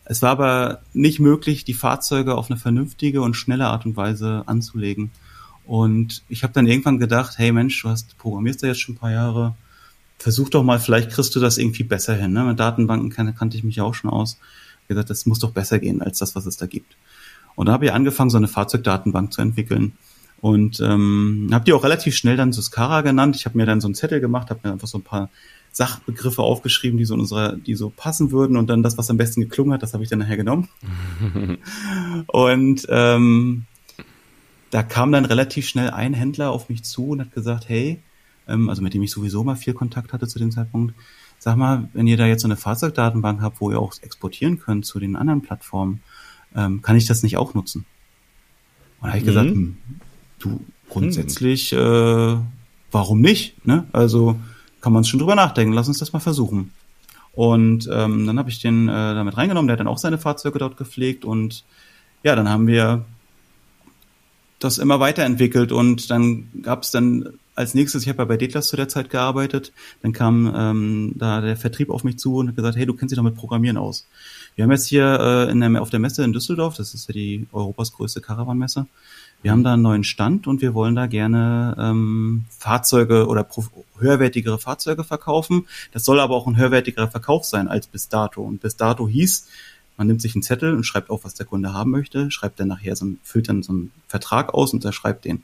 Es 0.06 0.22
war 0.22 0.30
aber 0.32 0.84
nicht 0.94 1.20
möglich, 1.20 1.66
die 1.66 1.74
Fahrzeuge 1.74 2.36
auf 2.36 2.50
eine 2.50 2.58
vernünftige 2.58 3.22
und 3.22 3.34
schnelle 3.34 3.68
Art 3.68 3.86
und 3.86 3.98
Weise 3.98 4.44
anzulegen. 4.46 5.12
Und 5.66 6.24
ich 6.30 6.44
habe 6.44 6.54
dann 6.54 6.68
irgendwann 6.68 7.00
gedacht, 7.00 7.38
hey 7.38 7.52
Mensch, 7.52 7.82
du 7.82 7.90
hast 7.90 8.18
programmierst 8.18 8.62
ja 8.64 8.70
jetzt 8.70 8.82
schon 8.82 8.96
ein 8.96 8.98
paar 8.98 9.12
Jahre, 9.12 9.56
versuch 10.18 10.50
doch 10.50 10.64
mal, 10.64 10.80
vielleicht 10.80 11.12
kriegst 11.12 11.36
du 11.36 11.40
das 11.40 11.58
irgendwie 11.58 11.84
besser 11.84 12.16
hin. 12.16 12.34
Ne? 12.34 12.44
Mit 12.44 12.60
Datenbanken 12.60 13.10
kan 13.10 13.36
kannte 13.36 13.58
ich 13.58 13.64
mich 13.64 13.78
ja 13.78 13.84
auch 13.84 13.94
schon 13.94 14.10
aus. 14.10 14.38
gesagt, 14.88 15.10
das 15.10 15.26
muss 15.26 15.40
doch 15.40 15.52
besser 15.52 15.80
gehen 15.80 16.02
als 16.02 16.20
das, 16.20 16.36
was 16.36 16.46
es 16.46 16.58
da 16.58 16.66
gibt. 16.66 16.96
Und 17.56 17.68
da 17.68 17.74
habe 17.74 17.86
ich 17.86 17.94
angefangen, 17.94 18.30
so 18.30 18.38
eine 18.38 18.48
Fahrzeugdatenbank 18.48 19.32
zu 19.32 19.42
entwickeln. 19.42 19.94
Und 20.42 20.82
ähm, 20.82 21.50
habe 21.54 21.64
die 21.64 21.74
auch 21.74 21.84
relativ 21.84 22.16
schnell 22.16 22.36
dann 22.36 22.52
Suscara 22.52 23.02
genannt. 23.02 23.36
Ich 23.36 23.46
habe 23.46 23.58
mir 23.58 23.66
dann 23.66 23.80
so 23.80 23.88
einen 23.88 23.96
Zettel 23.96 24.20
gemacht, 24.20 24.50
habe 24.50 24.60
mir 24.64 24.74
einfach 24.74 24.88
so 24.90 24.98
ein 24.98 25.04
paar 25.04 25.30
Sachbegriffe 25.72 26.42
aufgeschrieben, 26.42 26.98
die 26.98 27.06
so 27.06 27.14
in 27.14 27.22
unserer, 27.22 27.54
die 27.54 27.76
so 27.76 27.90
passen 27.90 28.32
würden 28.32 28.58
und 28.58 28.70
dann 28.70 28.84
das, 28.84 28.98
was 28.98 29.10
am 29.10 29.18
besten 29.18 29.42
geklungen 29.42 29.74
hat, 29.74 29.84
das 29.84 29.94
habe 29.94 30.04
ich 30.04 30.10
dann 30.10 30.20
nachher 30.20 30.38
genommen. 30.38 30.68
und 32.28 32.86
ähm, 32.90 33.66
da 34.74 34.82
kam 34.82 35.12
dann 35.12 35.26
relativ 35.26 35.68
schnell 35.68 35.92
ein 35.92 36.16
Händler 36.16 36.50
auf 36.50 36.68
mich 36.68 36.84
zu 36.84 37.10
und 37.10 37.22
hat 37.22 37.32
gesagt, 37.32 37.70
hey, 37.70 38.02
ähm, 38.48 38.70
also 38.70 38.82
mit 38.82 38.96
dem 38.96 39.04
ich 39.04 39.12
sowieso 39.12 39.44
mal 39.44 39.56
viel 39.56 39.76
Kontakt 39.76 40.14
hatte 40.14 40.28
zu 40.28 40.40
dem 40.40 40.50
Zeitpunkt, 40.50 40.96
sag 41.38 41.58
mal, 41.58 41.90
wenn 41.94 42.08
ihr 42.08 42.18
da 42.18 42.26
jetzt 42.26 42.42
so 42.42 42.48
eine 42.48 42.58
Fahrzeugdatenbank 42.58 43.40
habt, 43.40 43.62
wo 43.62 43.70
ihr 43.70 43.80
auch 43.80 43.94
exportieren 44.02 44.58
könnt 44.58 44.88
zu 44.88 45.00
den 45.00 45.16
anderen 45.16 45.44
Plattformen, 45.44 46.02
ähm, 46.56 46.82
kann 46.82 46.96
ich 46.96 47.06
das 47.06 47.22
nicht 47.22 47.38
auch 47.38 47.54
nutzen? 47.54 47.86
Und 49.00 49.08
da 49.08 49.08
habe 49.10 49.18
ich 49.20 49.24
mhm. 49.24 49.28
gesagt, 49.28 49.50
hm, 49.52 49.78
du 50.40 50.66
grundsätzlich, 50.90 51.72
mhm. 51.72 51.78
äh, 51.78 52.38
warum 52.92 53.22
nicht? 53.22 53.68
Ne? 53.68 53.86
Also 53.94 54.40
kann 54.82 54.92
man 54.92 55.04
schon 55.04 55.20
drüber 55.20 55.36
nachdenken. 55.36 55.74
Lass 55.74 55.88
uns 55.88 56.00
das 56.00 56.14
mal 56.14 56.20
versuchen. 56.20 56.72
Und 57.34 57.88
ähm, 57.94 58.26
dann 58.26 58.40
habe 58.40 58.50
ich 58.50 58.60
den 58.60 58.90
äh, 58.90 58.92
damit 58.92 59.38
reingenommen. 59.38 59.68
Der 59.68 59.74
hat 59.74 59.82
dann 59.82 59.88
auch 59.88 60.00
seine 60.00 60.18
Fahrzeuge 60.18 60.58
dort 60.58 60.78
gepflegt 60.78 61.26
und 61.26 61.64
ja, 62.24 62.36
dann 62.36 62.50
haben 62.50 62.66
wir 62.66 63.06
das 64.64 64.78
immer 64.78 65.00
weiterentwickelt 65.00 65.72
und 65.72 66.10
dann 66.10 66.50
gab 66.62 66.84
es 66.84 66.92
dann 66.92 67.34
als 67.56 67.76
nächstes, 67.76 68.04
ich 68.04 68.10
habe 68.10 68.20
ja 68.20 68.26
bei 68.26 68.38
Detlas 68.38 68.68
zu 68.68 68.76
der 68.76 68.90
Zeit 68.90 69.10
gearbeitet, 69.10 69.72
dann 70.02 70.12
kam 70.12 70.52
ähm, 70.56 71.14
da 71.16 71.40
der 71.40 71.56
Vertrieb 71.56 71.90
auf 71.90 72.04
mich 72.04 72.18
zu 72.18 72.38
und 72.38 72.50
hat 72.50 72.56
gesagt, 72.56 72.76
hey, 72.76 72.86
du 72.86 72.94
kennst 72.94 73.12
dich 73.12 73.18
doch 73.18 73.24
mit 73.24 73.36
Programmieren 73.36 73.78
aus. 73.78 74.08
Wir 74.56 74.64
haben 74.64 74.72
jetzt 74.72 74.88
hier 74.88 75.20
äh, 75.20 75.52
in 75.52 75.60
der, 75.60 75.82
auf 75.82 75.90
der 75.90 76.00
Messe 76.00 76.24
in 76.24 76.34
Düsseldorf, 76.34 76.76
das 76.76 76.94
ist 76.94 77.08
ja 77.08 77.14
die 77.14 77.46
Europas 77.52 77.94
größte 77.94 78.22
Caravan-Messe, 78.22 78.88
wir 79.44 79.52
haben 79.52 79.64
da 79.66 79.74
einen 79.74 79.82
neuen 79.82 80.06
Stand 80.06 80.48
und 80.48 80.62
wir 80.62 80.74
wollen 80.74 80.96
da 80.96 81.06
gerne 81.06 81.76
ähm, 81.78 82.46
Fahrzeuge 82.58 83.28
oder 83.28 83.46
höherwertigere 84.00 84.58
Fahrzeuge 84.58 85.04
verkaufen. 85.04 85.68
Das 85.92 86.06
soll 86.06 86.22
aber 86.22 86.34
auch 86.36 86.48
ein 86.48 86.56
höherwertigerer 86.56 87.10
Verkauf 87.10 87.44
sein 87.44 87.68
als 87.68 87.88
bis 87.88 88.08
dato. 88.08 88.42
Und 88.42 88.62
bis 88.62 88.78
dato 88.78 89.06
hieß, 89.06 89.48
man 89.98 90.08
nimmt 90.08 90.22
sich 90.22 90.36
einen 90.36 90.44
Zettel 90.44 90.74
und 90.74 90.84
schreibt 90.84 91.10
auf, 91.10 91.24
was 91.24 91.34
der 91.34 91.46
Kunde 91.46 91.74
haben 91.74 91.92
möchte, 91.92 92.32
schreibt 92.32 92.60
dann 92.60 92.68
nachher 92.68 92.96
so 92.96 93.06
ein, 93.06 93.20
füllt 93.24 93.50
dann 93.50 93.64
so 93.64 93.74
einen 93.74 93.92
Vertrag 94.08 94.54
aus 94.54 94.74
und 94.74 94.78
unterschreibt 94.78 95.26
den. 95.26 95.44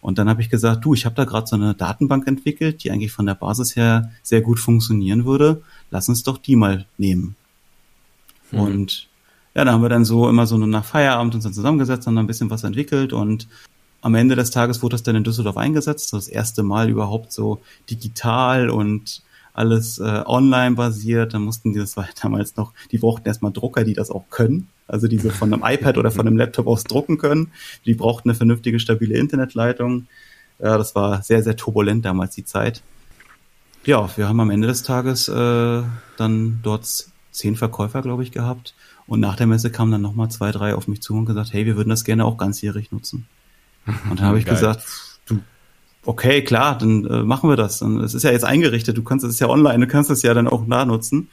Und 0.00 0.18
dann 0.18 0.28
habe 0.28 0.42
ich 0.42 0.50
gesagt, 0.50 0.84
du, 0.84 0.92
ich 0.94 1.06
habe 1.06 1.14
da 1.14 1.24
gerade 1.24 1.46
so 1.46 1.56
eine 1.56 1.74
Datenbank 1.74 2.26
entwickelt, 2.26 2.84
die 2.84 2.90
eigentlich 2.90 3.12
von 3.12 3.26
der 3.26 3.34
Basis 3.34 3.76
her 3.76 4.10
sehr 4.22 4.42
gut 4.42 4.58
funktionieren 4.58 5.24
würde. 5.24 5.62
Lass 5.90 6.08
uns 6.08 6.22
doch 6.22 6.38
die 6.38 6.56
mal 6.56 6.86
nehmen. 6.98 7.36
Mhm. 8.50 8.58
Und 8.60 9.08
ja, 9.54 9.64
da 9.64 9.72
haben 9.72 9.82
wir 9.82 9.88
dann 9.88 10.04
so 10.04 10.28
immer 10.28 10.46
so 10.46 10.58
nach 10.58 10.84
Feierabend 10.84 11.34
uns 11.34 11.44
dann 11.44 11.54
zusammengesetzt 11.54 12.06
und 12.06 12.18
ein 12.18 12.26
bisschen 12.26 12.50
was 12.50 12.64
entwickelt 12.64 13.12
und 13.12 13.48
am 14.04 14.14
Ende 14.14 14.36
des 14.36 14.50
Tages 14.50 14.82
wurde 14.82 14.94
das 14.94 15.02
dann 15.02 15.16
in 15.16 15.24
Düsseldorf 15.24 15.56
eingesetzt, 15.56 16.12
das 16.12 16.28
erste 16.28 16.62
Mal 16.62 16.90
überhaupt 16.90 17.32
so 17.32 17.62
digital 17.88 18.68
und 18.68 19.22
alles 19.54 19.98
äh, 19.98 20.22
online 20.26 20.74
basiert. 20.74 21.32
Dann 21.32 21.42
mussten 21.42 21.72
die 21.72 21.78
das 21.78 21.96
war 21.96 22.06
damals 22.22 22.56
noch, 22.56 22.74
die 22.90 22.98
brauchten 22.98 23.26
erstmal 23.26 23.52
Drucker, 23.52 23.84
die 23.84 23.94
das 23.94 24.10
auch 24.10 24.28
können. 24.28 24.68
Also 24.86 25.08
die 25.08 25.18
so 25.18 25.30
von 25.30 25.54
einem 25.54 25.62
iPad 25.66 25.96
oder 25.96 26.10
von 26.10 26.26
einem 26.26 26.36
Laptop 26.36 26.66
aus 26.66 26.84
drucken 26.84 27.16
können. 27.16 27.52
Die 27.86 27.94
brauchten 27.94 28.28
eine 28.28 28.36
vernünftige, 28.36 28.78
stabile 28.78 29.16
Internetleitung. 29.16 30.06
Ja, 30.58 30.76
das 30.76 30.94
war 30.94 31.22
sehr, 31.22 31.42
sehr 31.42 31.56
turbulent 31.56 32.04
damals 32.04 32.34
die 32.34 32.44
Zeit. 32.44 32.82
Ja, 33.86 34.08
wir 34.16 34.28
haben 34.28 34.40
am 34.40 34.50
Ende 34.50 34.66
des 34.68 34.82
Tages 34.82 35.28
äh, 35.28 35.82
dann 36.16 36.60
dort 36.62 37.06
zehn 37.30 37.56
Verkäufer, 37.56 38.02
glaube 38.02 38.22
ich, 38.22 38.32
gehabt. 38.32 38.74
Und 39.06 39.20
nach 39.20 39.36
der 39.36 39.46
Messe 39.46 39.70
kamen 39.70 39.92
dann 39.92 40.00
nochmal 40.00 40.30
zwei, 40.30 40.52
drei 40.52 40.74
auf 40.74 40.88
mich 40.88 41.02
zu 41.02 41.14
und 41.14 41.26
gesagt, 41.26 41.52
hey, 41.52 41.66
wir 41.66 41.76
würden 41.76 41.90
das 41.90 42.04
gerne 42.04 42.24
auch 42.24 42.38
ganzjährig 42.38 42.92
nutzen. 42.92 43.26
Und 44.10 44.20
dann 44.20 44.28
habe 44.28 44.38
ich 44.38 44.46
gesagt, 44.46 44.82
du, 44.82 45.03
okay, 46.04 46.42
klar, 46.42 46.78
dann 46.78 47.04
äh, 47.06 47.22
machen 47.22 47.48
wir 47.48 47.56
das. 47.56 47.82
Und 47.82 48.00
es 48.00 48.14
ist 48.14 48.22
ja 48.22 48.30
jetzt 48.30 48.44
eingerichtet, 48.44 48.96
du 48.96 49.02
kannst 49.02 49.24
es 49.24 49.38
ja 49.38 49.48
online, 49.48 49.86
du 49.86 49.90
kannst 49.90 50.10
es 50.10 50.22
ja 50.22 50.34
dann 50.34 50.48
auch 50.48 50.66
nah 50.66 50.84
nutzen. 50.84 51.28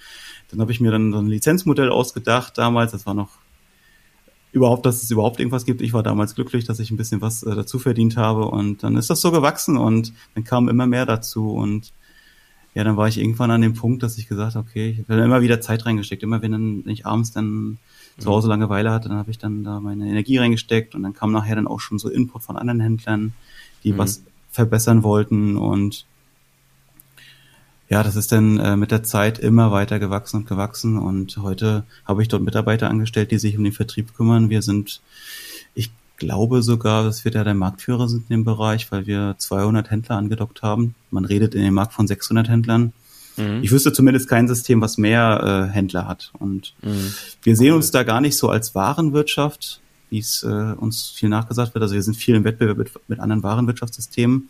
Dann 0.49 0.59
habe 0.59 0.71
ich 0.71 0.81
mir 0.81 0.91
dann 0.91 1.11
so 1.11 1.19
ein 1.19 1.27
Lizenzmodell 1.27 1.89
ausgedacht 1.89 2.57
damals, 2.57 2.91
das 2.91 3.05
war 3.05 3.13
noch 3.13 3.29
überhaupt, 4.51 4.85
dass 4.85 5.01
es 5.01 5.11
überhaupt 5.11 5.39
irgendwas 5.39 5.65
gibt. 5.65 5.81
Ich 5.81 5.93
war 5.93 6.03
damals 6.03 6.35
glücklich, 6.35 6.65
dass 6.65 6.79
ich 6.79 6.91
ein 6.91 6.97
bisschen 6.97 7.21
was 7.21 7.43
äh, 7.43 7.55
dazu 7.55 7.79
verdient 7.79 8.17
habe 8.17 8.45
und 8.45 8.83
dann 8.83 8.97
ist 8.97 9.09
das 9.09 9.21
so 9.21 9.31
gewachsen 9.31 9.77
und 9.77 10.13
dann 10.35 10.43
kam 10.43 10.67
immer 10.67 10.87
mehr 10.87 11.05
dazu 11.05 11.51
und 11.51 11.93
ja, 12.73 12.83
dann 12.85 12.95
war 12.95 13.07
ich 13.07 13.17
irgendwann 13.17 13.51
an 13.51 13.61
dem 13.61 13.73
Punkt, 13.73 14.01
dass 14.01 14.17
ich 14.17 14.27
gesagt 14.27 14.55
habe, 14.55 14.65
okay, 14.67 14.91
ich 14.91 15.09
habe 15.09 15.21
immer 15.21 15.41
wieder 15.41 15.59
Zeit 15.59 15.85
reingesteckt. 15.85 16.23
Immer 16.23 16.41
wenn, 16.41 16.53
dann, 16.53 16.85
wenn 16.85 16.93
ich 16.93 17.05
abends 17.05 17.33
dann 17.33 17.79
zu 18.17 18.29
Hause 18.29 18.47
mhm. 18.47 18.51
Langeweile 18.51 18.91
hatte, 18.91 19.09
dann 19.09 19.17
habe 19.17 19.29
ich 19.31 19.37
dann 19.37 19.63
da 19.63 19.81
meine 19.81 20.07
Energie 20.07 20.37
reingesteckt 20.37 20.95
und 20.95 21.03
dann 21.03 21.13
kam 21.13 21.33
nachher 21.33 21.55
dann 21.55 21.67
auch 21.67 21.81
schon 21.81 21.99
so 21.99 22.09
Input 22.09 22.43
von 22.43 22.55
anderen 22.55 22.79
Händlern, 22.79 23.33
die 23.83 23.91
mhm. 23.91 23.97
was 23.97 24.23
verbessern 24.51 25.03
wollten 25.03 25.57
und 25.57 26.05
ja, 27.91 28.03
das 28.03 28.15
ist 28.15 28.31
dann 28.31 28.57
äh, 28.57 28.77
mit 28.77 28.91
der 28.91 29.03
Zeit 29.03 29.37
immer 29.37 29.73
weiter 29.73 29.99
gewachsen 29.99 30.37
und 30.37 30.47
gewachsen 30.47 30.97
und 30.97 31.35
heute 31.37 31.83
habe 32.05 32.21
ich 32.21 32.29
dort 32.29 32.41
Mitarbeiter 32.41 32.89
angestellt, 32.89 33.31
die 33.31 33.37
sich 33.37 33.57
um 33.57 33.65
den 33.65 33.73
Vertrieb 33.73 34.15
kümmern. 34.15 34.49
Wir 34.49 34.61
sind, 34.61 35.01
ich 35.73 35.91
glaube 36.15 36.61
sogar, 36.61 37.03
dass 37.03 37.25
wir 37.25 37.33
da 37.33 37.43
der 37.43 37.53
Marktführer 37.53 38.07
sind 38.07 38.29
in 38.29 38.37
dem 38.37 38.43
Bereich, 38.45 38.89
weil 38.93 39.07
wir 39.07 39.35
200 39.37 39.91
Händler 39.91 40.15
angedockt 40.15 40.61
haben. 40.61 40.95
Man 41.09 41.25
redet 41.25 41.53
in 41.53 41.63
dem 41.63 41.73
Markt 41.73 41.91
von 41.91 42.07
600 42.07 42.47
Händlern. 42.47 42.93
Mhm. 43.35 43.59
Ich 43.61 43.71
wüsste 43.71 43.91
zumindest 43.91 44.29
kein 44.29 44.47
System, 44.47 44.79
was 44.79 44.97
mehr 44.97 45.67
äh, 45.69 45.73
Händler 45.73 46.07
hat. 46.07 46.31
Und 46.39 46.73
mhm. 46.81 47.13
wir 47.43 47.57
sehen 47.57 47.73
uns 47.73 47.91
da 47.91 48.03
gar 48.03 48.21
nicht 48.21 48.37
so 48.37 48.47
als 48.49 48.73
Warenwirtschaft, 48.73 49.80
wie 50.11 50.19
es 50.19 50.43
äh, 50.43 50.47
uns 50.47 51.09
viel 51.09 51.29
nachgesagt 51.29 51.73
wird. 51.73 51.81
Also 51.81 51.95
wir 51.95 52.03
sind 52.03 52.15
viel 52.15 52.35
im 52.35 52.43
Wettbewerb 52.43 52.77
mit, 52.77 52.91
mit 53.07 53.19
anderen 53.19 53.41
Warenwirtschaftssystemen, 53.41 54.49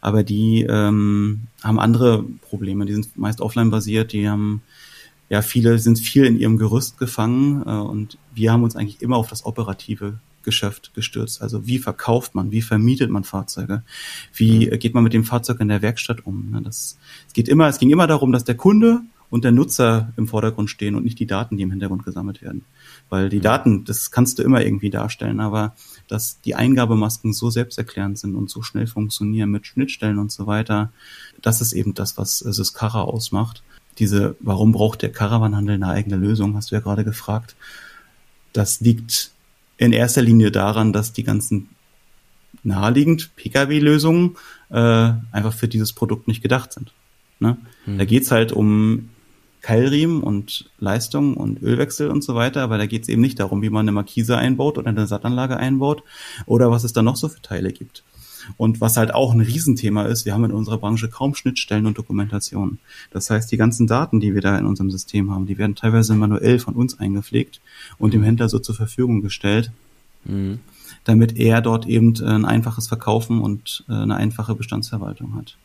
aber 0.00 0.24
die 0.24 0.66
ähm, 0.68 1.42
haben 1.62 1.78
andere 1.78 2.24
Probleme. 2.48 2.86
Die 2.86 2.94
sind 2.94 3.16
meist 3.16 3.40
offline 3.40 3.70
basiert, 3.70 4.12
die 4.12 4.28
haben 4.28 4.62
ja 5.28 5.42
viele 5.42 5.78
sind 5.78 5.98
viel 5.98 6.24
in 6.24 6.38
ihrem 6.38 6.58
Gerüst 6.58 6.98
gefangen 6.98 7.62
äh, 7.66 7.70
und 7.70 8.18
wir 8.34 8.52
haben 8.52 8.64
uns 8.64 8.76
eigentlich 8.76 9.02
immer 9.02 9.16
auf 9.16 9.28
das 9.28 9.46
Operative 9.46 10.18
Geschäft 10.44 10.92
gestürzt. 10.94 11.42
Also 11.42 11.66
wie 11.66 11.78
verkauft 11.78 12.34
man, 12.34 12.50
wie 12.50 12.62
vermietet 12.62 13.10
man 13.10 13.24
Fahrzeuge, 13.24 13.82
wie 14.34 14.66
mhm. 14.66 14.78
geht 14.78 14.94
man 14.94 15.02
mit 15.02 15.12
dem 15.12 15.24
Fahrzeug 15.24 15.60
in 15.60 15.68
der 15.68 15.82
Werkstatt 15.82 16.24
um. 16.24 16.50
Ne? 16.50 16.62
Das, 16.62 16.98
es 17.26 17.32
geht 17.32 17.48
immer, 17.48 17.68
es 17.68 17.78
ging 17.78 17.90
immer 17.90 18.06
darum, 18.06 18.30
dass 18.30 18.44
der 18.44 18.56
Kunde 18.56 19.00
und 19.34 19.42
der 19.42 19.50
Nutzer 19.50 20.12
im 20.16 20.28
Vordergrund 20.28 20.70
stehen 20.70 20.94
und 20.94 21.02
nicht 21.02 21.18
die 21.18 21.26
Daten, 21.26 21.56
die 21.56 21.64
im 21.64 21.72
Hintergrund 21.72 22.04
gesammelt 22.04 22.40
werden. 22.40 22.64
Weil 23.08 23.28
die. 23.30 23.40
Daten, 23.40 23.82
das 23.84 24.12
kannst 24.12 24.38
du 24.38 24.44
immer 24.44 24.64
irgendwie 24.64 24.90
darstellen, 24.90 25.40
aber 25.40 25.74
dass 26.06 26.40
die 26.42 26.54
Eingabemasken 26.54 27.32
so 27.32 27.50
selbsterklärend 27.50 28.16
sind 28.16 28.36
und 28.36 28.48
so 28.48 28.62
schnell 28.62 28.86
funktionieren 28.86 29.50
mit 29.50 29.66
Schnittstellen 29.66 30.20
und 30.20 30.30
so 30.30 30.46
weiter, 30.46 30.92
das 31.42 31.60
ist 31.60 31.72
eben 31.72 31.94
das, 31.94 32.16
was 32.16 32.38
Syskara 32.38 33.00
ausmacht. 33.00 33.64
Diese, 33.98 34.36
warum 34.38 34.70
braucht 34.70 35.02
der 35.02 35.10
Caravanhandel 35.10 35.74
eine 35.74 35.88
eigene 35.88 36.14
Lösung, 36.14 36.54
hast 36.54 36.70
du 36.70 36.76
ja 36.76 36.80
gerade 36.80 37.02
gefragt. 37.02 37.56
Das 38.52 38.80
liegt 38.82 39.32
in 39.78 39.92
erster 39.92 40.22
Linie 40.22 40.52
daran, 40.52 40.92
dass 40.92 41.12
die 41.12 41.24
ganzen 41.24 41.70
naheliegend 42.62 43.34
Pkw-Lösungen 43.34 44.36
äh, 44.70 45.10
einfach 45.32 45.54
für 45.54 45.66
dieses 45.66 45.92
Produkt 45.92 46.28
nicht 46.28 46.40
gedacht 46.40 46.72
sind. 46.72 46.92
Ne? 47.40 47.56
Hm. 47.86 47.98
Da 47.98 48.04
geht's 48.04 48.30
halt 48.30 48.52
um 48.52 49.10
Keilriemen 49.64 50.22
und 50.22 50.68
Leistung 50.78 51.38
und 51.38 51.62
Ölwechsel 51.62 52.10
und 52.10 52.22
so 52.22 52.34
weiter, 52.34 52.60
aber 52.60 52.76
da 52.76 52.84
geht's 52.84 53.08
eben 53.08 53.22
nicht 53.22 53.40
darum, 53.40 53.62
wie 53.62 53.70
man 53.70 53.86
eine 53.86 53.92
Markise 53.92 54.36
einbaut 54.36 54.76
oder 54.76 54.90
eine 54.90 55.06
Sattanlage 55.06 55.56
einbaut 55.56 56.02
oder 56.44 56.70
was 56.70 56.84
es 56.84 56.92
da 56.92 57.00
noch 57.00 57.16
so 57.16 57.30
für 57.30 57.40
Teile 57.40 57.72
gibt. 57.72 58.04
Und 58.58 58.82
was 58.82 58.98
halt 58.98 59.14
auch 59.14 59.32
ein 59.32 59.40
Riesenthema 59.40 60.02
ist, 60.02 60.26
wir 60.26 60.34
haben 60.34 60.44
in 60.44 60.50
unserer 60.50 60.76
Branche 60.76 61.08
kaum 61.08 61.34
Schnittstellen 61.34 61.86
und 61.86 61.96
Dokumentationen. 61.96 62.78
Das 63.10 63.30
heißt, 63.30 63.50
die 63.50 63.56
ganzen 63.56 63.86
Daten, 63.86 64.20
die 64.20 64.34
wir 64.34 64.42
da 64.42 64.58
in 64.58 64.66
unserem 64.66 64.90
System 64.90 65.30
haben, 65.30 65.46
die 65.46 65.56
werden 65.56 65.76
teilweise 65.76 66.12
manuell 66.14 66.58
von 66.58 66.74
uns 66.74 67.00
eingepflegt 67.00 67.62
und 67.96 68.12
dem. 68.12 68.22
Händler 68.22 68.50
so 68.50 68.58
zur 68.58 68.74
Verfügung 68.74 69.22
gestellt, 69.22 69.72
mhm. 70.26 70.58
damit 71.04 71.38
er 71.38 71.62
dort 71.62 71.86
eben 71.86 72.14
äh, 72.16 72.26
ein 72.26 72.44
einfaches 72.44 72.88
Verkaufen 72.88 73.40
und 73.40 73.82
äh, 73.88 73.94
eine 73.94 74.16
einfache 74.16 74.54
Bestandsverwaltung 74.54 75.36
hat. 75.36 75.56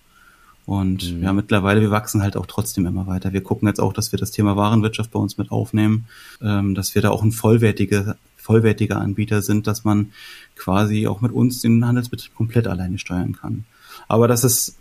Und 0.69 1.15
mhm. 1.15 1.23
ja, 1.23 1.33
mittlerweile, 1.33 1.81
wir 1.81 1.89
wachsen 1.89 2.21
halt 2.21 2.37
auch 2.37 2.45
trotzdem 2.45 2.85
immer 2.85 3.07
weiter. 3.07 3.33
Wir 3.33 3.41
gucken 3.41 3.67
jetzt 3.67 3.79
auch, 3.79 3.91
dass 3.91 4.11
wir 4.11 4.19
das 4.19 4.29
Thema 4.29 4.55
Warenwirtschaft 4.55 5.09
bei 5.09 5.17
uns 5.17 5.35
mit 5.39 5.49
aufnehmen, 5.49 6.05
ähm, 6.43 6.75
dass 6.75 6.93
wir 6.93 7.01
da 7.01 7.09
auch 7.09 7.23
ein 7.23 7.31
vollwertige, 7.31 8.17
vollwertiger 8.37 9.01
Anbieter 9.01 9.41
sind, 9.41 9.65
dass 9.65 9.83
man 9.83 10.11
quasi 10.55 11.07
auch 11.07 11.21
mit 11.21 11.31
uns 11.31 11.63
den 11.63 11.83
Handelsbetrieb 11.83 12.35
komplett 12.35 12.67
alleine 12.67 12.99
steuern 12.99 13.35
kann. 13.35 13.65
Aber 14.07 14.27
das 14.27 14.43
ist 14.43 14.75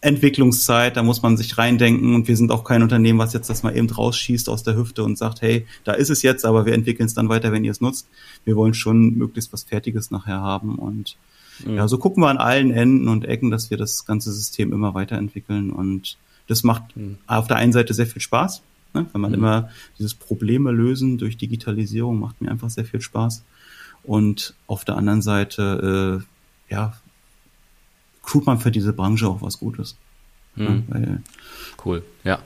Entwicklungszeit, 0.00 0.96
da 0.96 1.02
muss 1.02 1.20
man 1.20 1.36
sich 1.36 1.58
reindenken 1.58 2.14
und 2.14 2.28
wir 2.28 2.36
sind 2.38 2.50
auch 2.50 2.64
kein 2.64 2.82
Unternehmen, 2.82 3.18
was 3.18 3.34
jetzt 3.34 3.50
das 3.50 3.62
mal 3.62 3.76
eben 3.76 3.90
rausschießt 3.90 4.48
aus 4.48 4.62
der 4.62 4.74
Hüfte 4.74 5.04
und 5.04 5.18
sagt, 5.18 5.42
hey, 5.42 5.66
da 5.84 5.92
ist 5.92 6.08
es 6.08 6.22
jetzt, 6.22 6.46
aber 6.46 6.64
wir 6.64 6.72
entwickeln 6.72 7.08
es 7.08 7.14
dann 7.14 7.28
weiter, 7.28 7.52
wenn 7.52 7.62
ihr 7.62 7.72
es 7.72 7.82
nutzt. 7.82 8.08
Wir 8.46 8.56
wollen 8.56 8.72
schon 8.72 9.18
möglichst 9.18 9.52
was 9.52 9.64
Fertiges 9.64 10.10
nachher 10.10 10.40
haben 10.40 10.76
und 10.76 11.18
mhm. 11.64 11.76
ja, 11.76 11.88
so 11.88 11.98
gucken 11.98 12.22
wir 12.22 12.28
an 12.28 12.38
allen 12.38 12.70
Enden 12.70 13.08
und 13.08 13.24
Ecken, 13.24 13.50
dass 13.50 13.70
wir 13.70 13.76
das 13.76 14.04
ganze 14.06 14.32
System 14.32 14.72
immer 14.72 14.94
weiterentwickeln 14.94 15.70
und 15.70 16.16
das 16.46 16.62
macht 16.62 16.96
mhm. 16.96 17.18
auf 17.26 17.46
der 17.46 17.56
einen 17.56 17.72
Seite 17.72 17.94
sehr 17.94 18.06
viel 18.06 18.22
Spaß, 18.22 18.62
Ne? 18.96 19.06
Wenn 19.12 19.20
man 19.20 19.30
mhm. 19.30 19.38
immer 19.38 19.70
dieses 19.98 20.14
Probleme 20.14 20.72
lösen 20.72 21.18
durch 21.18 21.36
Digitalisierung 21.36 22.18
macht 22.18 22.40
mir 22.40 22.50
einfach 22.50 22.70
sehr 22.70 22.84
viel 22.84 23.00
Spaß. 23.00 23.44
Und 24.02 24.54
auf 24.66 24.84
der 24.84 24.96
anderen 24.96 25.22
Seite, 25.22 26.22
äh, 26.70 26.72
ja, 26.72 26.94
tut 28.26 28.46
man 28.46 28.58
für 28.58 28.70
diese 28.70 28.92
Branche 28.92 29.28
auch 29.28 29.42
was 29.42 29.58
Gutes. 29.58 29.96
Mhm. 30.54 30.84
Ja, 30.92 31.18
cool, 31.84 32.02
ja. 32.24 32.38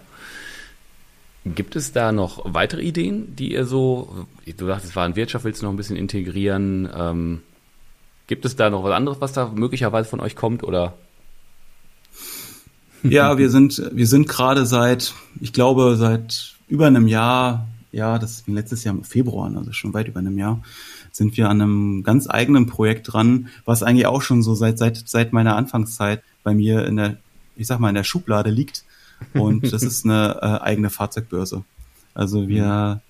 Gibt 1.44 1.74
es 1.76 1.92
da 1.92 2.12
noch 2.12 2.42
weitere 2.44 2.82
Ideen, 2.82 3.34
die 3.36 3.52
ihr 3.52 3.64
so, 3.64 4.26
du 4.44 4.66
sagst, 4.66 4.84
es 4.84 4.96
war 4.96 5.06
in 5.06 5.16
Wirtschaft, 5.16 5.44
willst 5.44 5.62
du 5.62 5.66
noch 5.66 5.72
ein 5.72 5.76
bisschen 5.76 5.96
integrieren? 5.96 6.88
Ähm, 6.94 7.42
gibt 8.30 8.44
es 8.44 8.54
da 8.54 8.70
noch 8.70 8.84
was 8.84 8.92
anderes, 8.92 9.20
was 9.20 9.32
da 9.32 9.48
möglicherweise 9.48 10.08
von 10.08 10.20
euch 10.20 10.36
kommt 10.36 10.62
oder? 10.62 10.94
Ja, 13.02 13.38
wir 13.38 13.50
sind, 13.50 13.82
wir 13.92 14.06
sind 14.06 14.28
gerade 14.28 14.66
seit, 14.66 15.14
ich 15.40 15.52
glaube, 15.52 15.96
seit 15.96 16.54
über 16.68 16.86
einem 16.86 17.08
Jahr, 17.08 17.66
ja, 17.90 18.20
das 18.20 18.44
ging 18.44 18.54
letztes 18.54 18.84
Jahr 18.84 18.94
im 18.94 19.02
Februar, 19.02 19.52
also 19.56 19.72
schon 19.72 19.94
weit 19.94 20.06
über 20.06 20.20
einem 20.20 20.38
Jahr, 20.38 20.62
sind 21.10 21.36
wir 21.36 21.48
an 21.48 21.60
einem 21.60 22.02
ganz 22.04 22.30
eigenen 22.30 22.66
Projekt 22.68 23.12
dran, 23.12 23.48
was 23.64 23.82
eigentlich 23.82 24.06
auch 24.06 24.22
schon 24.22 24.44
so 24.44 24.54
seit, 24.54 24.78
seit, 24.78 24.96
seit 25.08 25.32
meiner 25.32 25.56
Anfangszeit 25.56 26.22
bei 26.44 26.54
mir 26.54 26.86
in 26.86 26.96
der, 26.96 27.16
ich 27.56 27.66
sag 27.66 27.80
mal, 27.80 27.88
in 27.88 27.96
der 27.96 28.04
Schublade 28.04 28.50
liegt. 28.50 28.84
Und 29.34 29.72
das 29.72 29.82
ist 29.82 30.04
eine 30.04 30.38
äh, 30.40 30.64
eigene 30.64 30.88
Fahrzeugbörse. 30.88 31.64
Also 32.14 32.46
wir, 32.46 33.00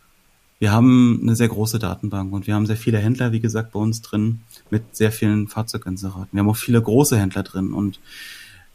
wir 0.60 0.72
haben 0.72 1.20
eine 1.22 1.34
sehr 1.34 1.48
große 1.48 1.78
Datenbank 1.78 2.32
und 2.34 2.46
wir 2.46 2.54
haben 2.54 2.66
sehr 2.66 2.76
viele 2.76 2.98
Händler, 2.98 3.32
wie 3.32 3.40
gesagt, 3.40 3.72
bei 3.72 3.80
uns 3.80 4.02
drin 4.02 4.42
mit 4.68 4.94
sehr 4.94 5.10
vielen 5.10 5.48
Fahrzeuginseraten. 5.48 6.28
Wir 6.32 6.40
haben 6.40 6.50
auch 6.50 6.56
viele 6.56 6.80
große 6.80 7.18
Händler 7.18 7.42
drin 7.42 7.72
und 7.72 7.98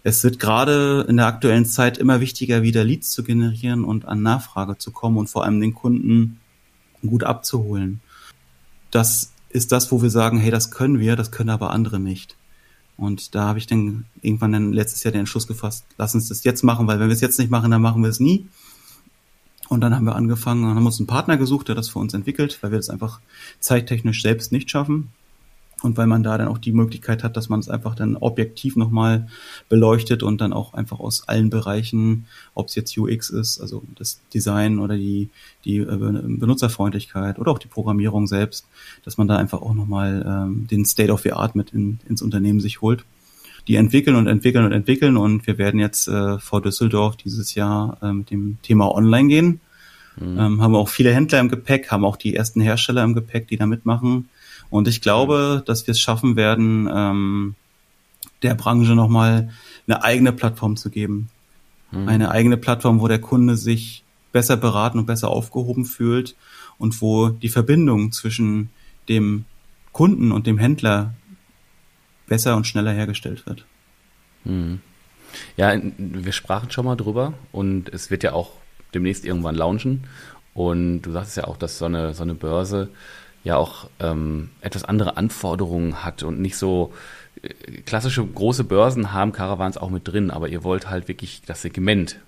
es 0.03 0.23
wird 0.23 0.39
gerade 0.39 1.05
in 1.07 1.17
der 1.17 1.27
aktuellen 1.27 1.65
Zeit 1.67 1.99
immer 1.99 2.21
wichtiger, 2.21 2.63
wieder 2.63 2.83
Leads 2.83 3.11
zu 3.11 3.23
generieren 3.23 3.83
und 3.83 4.05
an 4.05 4.23
Nachfrage 4.23 4.79
zu 4.79 4.89
kommen 4.89 5.17
und 5.17 5.29
vor 5.29 5.45
allem 5.45 5.61
den 5.61 5.75
Kunden 5.75 6.39
gut 7.05 7.23
abzuholen. 7.23 8.01
Das 8.89 9.31
ist 9.49 9.71
das, 9.71 9.91
wo 9.91 10.01
wir 10.01 10.09
sagen, 10.09 10.39
hey, 10.39 10.49
das 10.49 10.71
können 10.71 10.99
wir, 10.99 11.15
das 11.15 11.29
können 11.29 11.51
aber 11.51 11.69
andere 11.69 11.99
nicht. 11.99 12.35
Und 12.97 13.35
da 13.35 13.43
habe 13.43 13.59
ich 13.59 13.67
dann 13.67 14.05
irgendwann 14.21 14.53
dann 14.53 14.73
letztes 14.73 15.03
Jahr 15.03 15.11
den 15.11 15.19
Entschluss 15.21 15.45
gefasst, 15.45 15.85
lass 15.97 16.15
uns 16.15 16.29
das 16.29 16.43
jetzt 16.43 16.63
machen, 16.63 16.87
weil 16.87 16.99
wenn 16.99 17.09
wir 17.09 17.13
es 17.13 17.21
jetzt 17.21 17.37
nicht 17.37 17.51
machen, 17.51 17.69
dann 17.69 17.81
machen 17.81 18.01
wir 18.01 18.09
es 18.09 18.19
nie. 18.19 18.47
Und 19.69 19.81
dann 19.81 19.95
haben 19.95 20.05
wir 20.05 20.15
angefangen 20.15 20.63
und 20.63 20.75
haben 20.75 20.86
uns 20.86 21.00
einen 21.00 21.07
Partner 21.07 21.38
gesucht, 21.38 21.67
der 21.67 21.75
das 21.75 21.89
für 21.89 22.00
uns 22.00 22.13
entwickelt, 22.13 22.60
weil 22.62 22.72
wir 22.72 22.77
das 22.77 22.89
einfach 22.89 23.19
zeittechnisch 23.60 24.22
selbst 24.22 24.51
nicht 24.51 24.69
schaffen 24.69 25.12
und 25.86 25.98
weil 25.98 26.07
man 26.07 26.24
da 26.24 26.38
dann 26.38 26.48
auch 26.48 26.57
die 26.57 26.72
Möglichkeit 26.72 27.24
hat, 27.24 27.38
dass 27.38 27.50
man 27.50 27.60
es 27.60 27.69
einfach 27.69 27.95
dann 27.95 28.17
objektiv 28.17 28.75
nochmal 28.75 29.27
beleuchtet 29.69 30.24
und 30.24 30.41
dann 30.41 30.53
auch 30.53 30.74
einfach 30.74 31.00
aus 31.00 31.27
allen 31.27 31.50
Bereichen, 31.50 32.25
ob 32.53 32.67
es 32.67 32.75
jetzt 32.75 32.98
UX 32.98 33.29
ist, 33.29 33.60
also 33.62 33.84
das 33.95 34.19
Design 34.34 34.79
oder 34.79 34.95
die, 34.95 35.29
die 35.63 35.77
äh, 35.77 35.86
Benutzerfreundlichkeit 35.86 37.39
oder 37.39 37.51
auch 37.51 37.60
die 37.60 37.67
Programmierung 37.67 38.27
selbst, 38.27 38.65
dass 39.03 39.17
man 39.17 39.27
da 39.27 39.38
einfach 39.38 39.62
auch 39.62 39.74
nochmal 39.74 40.25
ähm, 40.27 40.67
den 40.67 40.86
State 40.86 41.12
of 41.12 41.22
the 41.22 41.34
Art 41.34 41.55
mit 41.55 41.72
in, 41.72 42.00
ins 42.07 42.22
Unternehmen 42.22 42.60
sich 42.60 42.81
holt. 42.81 43.05
Die 43.67 43.75
entwickeln 43.75 44.15
und 44.15 44.27
entwickeln 44.27 44.65
und 44.65 44.72
entwickeln 44.72 45.17
und 45.17 45.48
wir 45.48 45.57
werden 45.57 45.79
jetzt 45.79 46.07
äh, 46.07 46.38
vor 46.39 46.62
Düsseldorf 46.62 47.15
dieses 47.15 47.55
Jahr 47.55 47.98
äh, 48.01 48.12
mit 48.12 48.29
dem 48.29 48.57
Thema 48.62 48.93
Online 48.93 49.27
gehen. 49.27 49.60
Mhm. 50.17 50.39
Ähm, 50.39 50.62
haben 50.62 50.75
auch 50.75 50.89
viele 50.89 51.13
Händler 51.13 51.39
im 51.39 51.50
Gepäck, 51.50 51.91
haben 51.91 52.05
auch 52.05 52.15
die 52.15 52.36
ersten 52.36 52.62
Hersteller 52.62 53.03
im 53.03 53.15
Gepäck, 53.15 53.48
die 53.48 53.57
da 53.57 53.65
mitmachen 53.65 54.29
und 54.69 54.88
ich 54.88 55.01
glaube, 55.01 55.63
dass 55.65 55.88
wir 55.88 55.93
es 55.93 56.00
schaffen 56.00 56.36
werden, 56.36 56.89
ähm, 56.93 57.55
der 58.41 58.55
Branche 58.55 58.93
nochmal 58.95 59.50
eine 59.88 60.03
eigene 60.03 60.31
Plattform 60.31 60.77
zu 60.77 60.89
geben. 60.89 61.29
Mhm. 61.91 62.07
Eine 62.07 62.31
eigene 62.31 62.57
Plattform, 62.57 63.00
wo 63.00 63.07
der 63.07 63.22
Kunde 63.22 63.55
sich 63.55 64.03
besser 64.31 64.57
beraten 64.57 65.00
und 65.00 65.05
besser 65.05 65.29
aufgehoben 65.29 65.86
fühlt 65.86 66.36
und 66.77 67.01
wo 67.01 67.29
die 67.29 67.50
Verbindung 67.50 68.12
zwischen 68.12 68.69
dem 69.07 69.45
Kunden 69.93 70.31
und 70.31 70.45
dem 70.45 70.57
Händler 70.57 71.13
besser 72.27 72.55
und 72.55 72.68
schneller 72.68 72.92
hergestellt 72.92 73.46
wird. 73.46 73.66
Mhm. 74.44 74.81
Ja, 75.57 75.74
wir 75.98 76.31
sprachen 76.31 76.72
schon 76.72 76.85
mal 76.85 76.96
drüber 76.96 77.33
und 77.51 77.90
es 77.90 78.09
wird 78.09 78.24
ja 78.24 78.33
auch 78.33 78.51
demnächst 78.94 79.25
irgendwann 79.25 79.55
launchen. 79.55 80.05
Und 80.53 81.01
du 81.01 81.11
sagst 81.11 81.35
ja 81.35 81.44
auch, 81.44 81.57
dass 81.57 81.77
so 81.77 81.85
eine, 81.85 82.14
so 82.14 82.24
eine 82.24 82.35
Börse 82.35 82.90
ja 83.44 83.57
auch 83.57 83.90
ähm, 84.00 84.50
etwas 84.61 84.85
andere 84.85 85.18
Anforderungen 85.18 86.03
hat 86.03 86.24
und 86.24 86.40
nicht 86.40 86.57
so 86.57 86.94
äh, 87.42 87.50
klassische 87.81 88.25
große 88.25 88.64
Börsen 88.64 89.11
haben 89.11 89.33
Caravans 89.33 89.77
auch 89.77 89.90
mit 89.90 90.07
drin, 90.07 90.31
aber 90.31 90.48
ihr 90.48 90.64
wollt 90.64 90.90
halt 90.90 91.07
wirklich 91.07 91.42
das 91.46 91.61
Segment 91.61 92.20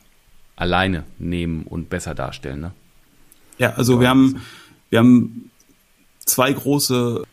alleine 0.57 1.03
nehmen 1.17 1.63
und 1.63 1.89
besser 1.89 2.13
darstellen, 2.15 2.61
ne? 2.61 2.71
Ja, 3.57 3.73
also 3.73 3.99
wir 3.99 4.09
haben, 4.09 4.41
wir 4.91 4.99
haben 4.99 5.49
zwei 6.19 6.53
große, 6.53 7.23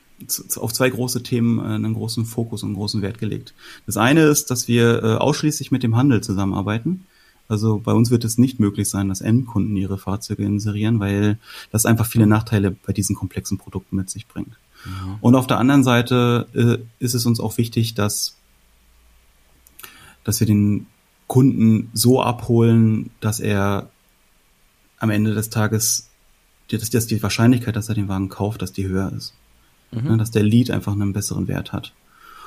auf 0.57 0.73
zwei 0.73 0.91
große 0.91 1.23
Themen 1.23 1.59
äh, 1.59 1.75
einen 1.75 1.95
großen 1.95 2.25
Fokus 2.25 2.63
und 2.63 2.71
einen 2.71 2.77
großen 2.77 3.03
Wert 3.03 3.19
gelegt. 3.19 3.55
Das 3.87 3.97
eine 3.97 4.23
ist, 4.23 4.51
dass 4.51 4.69
wir 4.69 5.03
äh, 5.03 5.15
ausschließlich 5.17 5.71
mit 5.71 5.83
dem 5.83 5.97
Handel 5.97 6.23
zusammenarbeiten. 6.23 7.07
Also 7.49 7.79
bei 7.79 7.93
uns 7.93 8.11
wird 8.11 8.25
es 8.25 8.39
nicht 8.39 8.59
möglich 8.59 8.89
sein, 8.89 9.09
dass 9.09 9.21
Endkunden 9.21 9.77
ihre 9.77 9.99
Fahrzeuge 9.99 10.45
inserieren, 10.45 10.99
weil 10.99 11.39
das 11.71 11.85
einfach 11.85 12.07
viele 12.07 12.27
Nachteile 12.27 12.71
bei 12.71 12.93
diesen 12.93 13.17
komplexen 13.17 13.59
Produkten 13.59 13.97
mit 13.97 14.09
sich 14.09 14.27
bringt. 14.27 14.57
Mhm. 14.85 15.17
Und 15.21 15.35
auf 15.35 15.47
der 15.47 15.59
anderen 15.59 15.85
Seite 15.85 16.47
äh, 16.55 17.05
ist 17.05 17.15
es 17.15 17.27
uns 17.27 17.41
auch 17.41 17.59
wichtig, 17.59 17.95
dass, 17.95 18.37
dass 20.25 20.41
wir 20.41 20.47
den 20.47 20.87
Kunden 21.27 21.91
so 21.93 22.23
abholen, 22.23 23.11
dass 23.21 23.41
er 23.41 23.91
am 24.99 25.11
Ende 25.11 25.35
des 25.35 25.51
Tages, 25.51 26.09
dass, 26.71 26.89
dass 26.89 27.07
die 27.07 27.23
Wahrscheinlichkeit, 27.23 27.77
dass 27.77 27.89
er 27.89 27.95
den 27.95 28.09
Wagen 28.09 28.31
kauft, 28.31 28.63
dass 28.63 28.73
die 28.73 28.87
höher 28.87 29.13
ist. 29.13 29.35
Mhm. 29.93 30.07
Ja, 30.11 30.17
dass 30.17 30.31
der 30.31 30.43
Lead 30.43 30.71
einfach 30.71 30.93
einen 30.93 31.13
besseren 31.13 31.49
Wert 31.49 31.73
hat. 31.73 31.93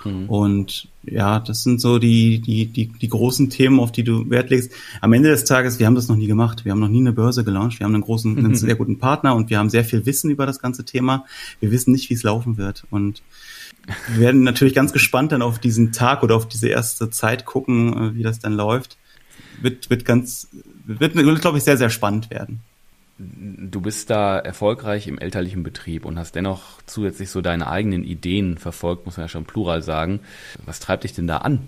Mhm. 0.06 0.30
Und 0.30 0.88
ja, 1.04 1.40
das 1.40 1.64
sind 1.64 1.82
so 1.82 2.00
die, 2.00 2.40
die, 2.40 2.66
die, 2.66 2.88
die 2.88 3.10
großen 3.10 3.50
Themen, 3.50 3.80
auf 3.80 3.92
die 3.92 4.04
du 4.04 4.30
Wert 4.30 4.50
legst. 4.50 4.72
Am 5.02 5.14
Ende 5.14 5.30
des 5.30 5.46
Tages, 5.46 5.80
wir 5.80 5.86
haben 5.86 5.96
das 5.96 6.08
noch 6.08 6.16
nie 6.16 6.28
gemacht. 6.28 6.66
Wir 6.66 6.72
haben 6.72 6.80
noch 6.80 6.88
nie 6.88 7.00
eine 7.00 7.14
Börse 7.14 7.44
gelauncht. 7.44 7.80
Wir 7.80 7.86
haben 7.86 7.94
einen 7.94 8.04
großen, 8.04 8.38
einen 8.38 8.56
sehr 8.56 8.76
guten 8.76 9.00
Partner 9.00 9.36
und 9.36 9.50
wir 9.50 9.60
haben 9.60 9.70
sehr 9.70 9.86
viel 9.86 10.06
Wissen 10.06 10.30
über 10.30 10.46
das 10.46 10.60
ganze 10.60 10.86
Thema. 10.86 11.26
Wir 11.60 11.72
wissen 11.72 11.92
nicht, 11.92 12.10
wie 12.10 12.14
es 12.14 12.24
laufen 12.24 12.58
wird. 12.58 12.86
Und 12.90 13.22
wir 14.14 14.20
werden 14.20 14.44
natürlich 14.44 14.74
ganz 14.74 14.94
gespannt 14.94 15.32
dann 15.32 15.42
auf 15.42 15.60
diesen 15.60 15.92
Tag 15.92 16.24
oder 16.24 16.36
auf 16.36 16.48
diese 16.48 16.68
erste 16.68 17.10
Zeit 17.10 17.46
gucken, 17.46 17.94
äh, 17.94 18.16
wie 18.16 18.24
das 18.24 18.40
dann 18.40 18.54
läuft. 18.54 18.98
Wird, 19.62 19.90
wird 19.90 20.06
ganz, 20.06 20.50
wird, 20.86 21.14
glaube 21.42 21.58
ich, 21.58 21.64
sehr, 21.64 21.78
sehr 21.78 21.90
spannend 21.90 22.30
werden 22.30 22.62
du 23.18 23.82
bist 23.82 24.10
da 24.10 24.38
erfolgreich 24.38 25.08
im 25.08 25.18
elterlichen 25.18 25.64
Betrieb 25.64 26.06
und 26.06 26.20
hast 26.20 26.36
dennoch 26.36 26.82
zusätzlich 26.86 27.30
so 27.30 27.42
deine 27.42 27.68
eigenen 27.68 28.04
Ideen 28.04 28.58
verfolgt, 28.58 29.06
muss 29.06 29.18
man 29.18 29.26
ja 29.26 29.30
schon 29.30 29.46
plural 29.46 29.82
sagen. 29.82 30.20
Was 30.66 30.80
treibt 30.80 31.04
dich 31.04 31.14
denn 31.14 31.28
da 31.28 31.38
an? 31.38 31.68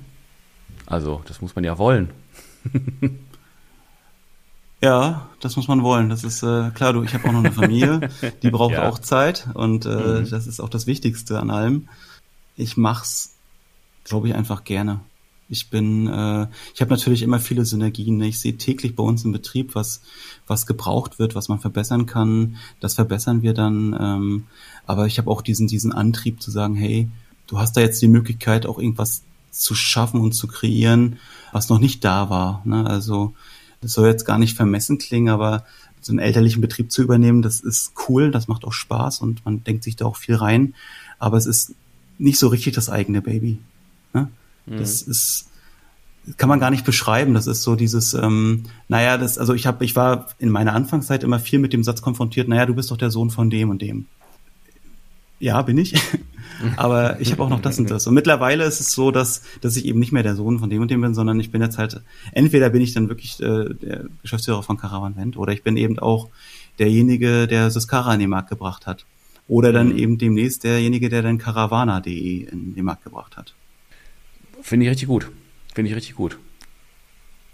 Also, 0.86 1.22
das 1.28 1.42
muss 1.42 1.56
man 1.56 1.64
ja 1.64 1.78
wollen. 1.78 2.12
Ja, 4.82 5.30
das 5.42 5.58
muss 5.58 5.68
man 5.68 5.84
wollen. 5.84 6.10
Das 6.10 6.24
ist 6.24 6.42
äh, 6.42 6.72
klar, 6.72 6.94
du, 6.94 7.04
ich 7.04 7.14
habe 7.14 7.28
auch 7.28 7.34
noch 7.34 7.40
eine 7.40 7.52
Familie, 7.52 8.10
die 8.42 8.50
braucht 8.50 8.74
ja. 8.76 8.88
auch 8.88 9.00
Zeit 9.00 9.48
und 9.54 9.86
äh, 9.86 9.90
mhm. 9.90 10.30
das 10.30 10.48
ist 10.48 10.62
auch 10.62 10.70
das 10.70 10.88
Wichtigste 10.88 11.40
an 11.40 11.52
allem. 11.52 11.90
Ich 12.56 12.78
mach's, 12.78 13.36
glaube 14.06 14.30
ich, 14.30 14.36
einfach 14.36 14.64
gerne. 14.64 15.02
Ich 15.50 15.70
bin, 15.70 16.08
äh, 16.08 16.48
ich 16.74 16.82
habe 16.82 16.92
natürlich 16.92 17.24
immer 17.24 17.40
viele 17.40 17.66
Synergien. 17.66 18.18
Ne? 18.18 18.28
Ich 18.28 18.40
sehe 18.40 18.58
täglich 18.58 18.96
bei 18.96 19.04
uns 19.04 19.26
im 19.26 19.32
Betrieb, 19.32 19.76
was 19.76 20.02
was 20.48 20.66
gebraucht 20.66 21.20
wird, 21.20 21.36
was 21.36 21.48
man 21.50 21.60
verbessern 21.60 22.06
kann. 22.06 22.58
Das 22.80 22.96
verbessern 22.96 23.42
wir 23.42 23.54
dann. 23.54 23.98
Ähm, 24.00 24.44
aber 24.86 25.08
ich 25.08 25.18
habe 25.18 25.30
auch 25.30 25.42
diesen 25.42 25.68
diesen 25.68 25.92
Antrieb 25.92 26.42
zu 26.42 26.52
sagen, 26.52 26.76
hey, 26.76 27.10
du 27.48 27.60
hast 27.60 27.74
da 27.78 27.82
jetzt 27.82 28.02
die 28.02 28.08
Möglichkeit, 28.08 28.66
auch 28.66 28.80
irgendwas 28.80 29.24
zu 29.52 29.76
schaffen 29.76 30.22
und 30.22 30.34
zu 30.34 30.48
kreieren, 30.48 31.18
was 31.52 31.70
noch 31.70 31.80
nicht 31.80 32.04
da 32.06 32.30
war. 32.30 32.62
Ne? 32.66 32.86
Also 32.86 33.34
das 33.82 33.94
soll 33.94 34.08
jetzt 34.08 34.26
gar 34.26 34.38
nicht 34.38 34.56
vermessen 34.56 34.98
klingen, 34.98 35.30
aber 35.30 35.66
so 36.02 36.12
einen 36.12 36.20
elterlichen 36.20 36.62
Betrieb 36.62 36.92
zu 36.92 37.02
übernehmen, 37.02 37.42
das 37.42 37.60
ist 37.60 37.94
cool, 38.08 38.32
das 38.32 38.48
macht 38.48 38.64
auch 38.64 38.74
Spaß 38.74 39.20
und 39.20 39.44
man 39.46 39.64
denkt 39.64 39.84
sich 39.84 39.96
da 39.96 40.06
auch 40.06 40.16
viel 40.16 40.36
rein. 40.36 40.76
Aber 41.18 41.38
es 41.38 41.46
ist 41.46 41.74
nicht 42.18 42.40
so 42.40 42.48
richtig 42.48 42.74
das 42.74 42.90
eigene 42.90 43.22
Baby. 43.22 43.60
Ne? 44.14 44.30
Das 44.78 45.06
mhm. 45.06 45.12
ist 45.12 45.50
kann 46.38 46.50
man 46.50 46.60
gar 46.60 46.70
nicht 46.70 46.86
beschreiben. 46.86 47.34
Das 47.34 47.48
ist 47.48 47.64
so 47.64 47.76
dieses, 47.76 48.14
ähm, 48.14 48.64
naja, 48.88 49.18
das, 49.18 49.38
also 49.38 49.54
ich 49.54 49.66
habe, 49.66 49.84
ich 49.86 49.96
war 49.96 50.28
in 50.38 50.50
meiner 50.50 50.74
Anfangszeit 50.74 51.24
immer 51.24 51.40
viel 51.40 51.60
mit 51.60 51.74
dem 51.74 51.84
Satz 51.84 52.02
konfrontiert, 52.02 52.48
naja, 52.48 52.66
du 52.66 52.76
bist 52.76 52.92
doch 52.92 52.98
der 52.98 53.12
Sohn 53.12 53.30
von 53.30 53.50
dem 53.50 53.70
und 53.70 53.82
dem. 53.82 54.06
Ja, 55.40 55.62
bin 55.62 55.78
ich. 55.78 55.96
Aber 56.76 57.22
ich 57.22 57.32
habe 57.32 57.42
auch 57.42 57.50
noch 57.50 57.62
das 57.62 57.80
und 57.80 57.90
das. 57.90 58.06
Und 58.06 58.14
mittlerweile 58.14 58.66
ist 58.66 58.82
es 58.82 58.92
so, 58.92 59.12
dass, 59.12 59.44
dass 59.62 59.78
ich 59.78 59.86
eben 59.86 60.00
nicht 60.00 60.12
mehr 60.12 60.24
der 60.24 60.36
Sohn 60.36 60.60
von 60.60 60.70
dem 60.70 60.82
und 60.82 60.92
dem 60.92 61.00
bin, 61.00 61.14
sondern 61.14 61.40
ich 61.40 61.52
bin 61.52 61.62
jetzt 61.62 61.78
halt, 61.78 62.02
entweder 62.34 62.70
bin 62.70 62.82
ich 62.82 62.94
dann 62.94 63.08
wirklich 63.08 63.40
äh, 63.40 63.74
der 63.74 64.06
Geschäftsführer 64.22 64.62
von 64.64 64.78
Caravan 64.78 65.16
Vent 65.16 65.38
oder 65.38 65.54
ich 65.54 65.64
bin 65.64 65.78
eben 65.78 65.98
auch 66.00 66.28
derjenige, 66.78 67.48
der 67.48 67.72
Siskara 67.72 68.14
in 68.14 68.20
den 68.20 68.30
Markt 68.30 68.50
gebracht 68.50 68.88
hat. 68.88 69.06
Oder 69.48 69.72
dann 69.72 69.90
mhm. 69.90 69.98
eben 69.98 70.18
demnächst 70.18 70.64
derjenige, 70.64 71.10
der 71.10 71.22
dann 71.22 71.38
Caravana.de 71.38 72.44
in 72.44 72.76
den 72.76 72.86
Markt 72.86 73.06
gebracht 73.06 73.38
hat. 73.38 73.56
Finde 74.62 74.86
ich 74.86 74.92
richtig 74.92 75.08
gut. 75.08 75.30
Finde 75.74 75.90
ich 75.90 75.96
richtig 75.96 76.16
gut. 76.16 76.38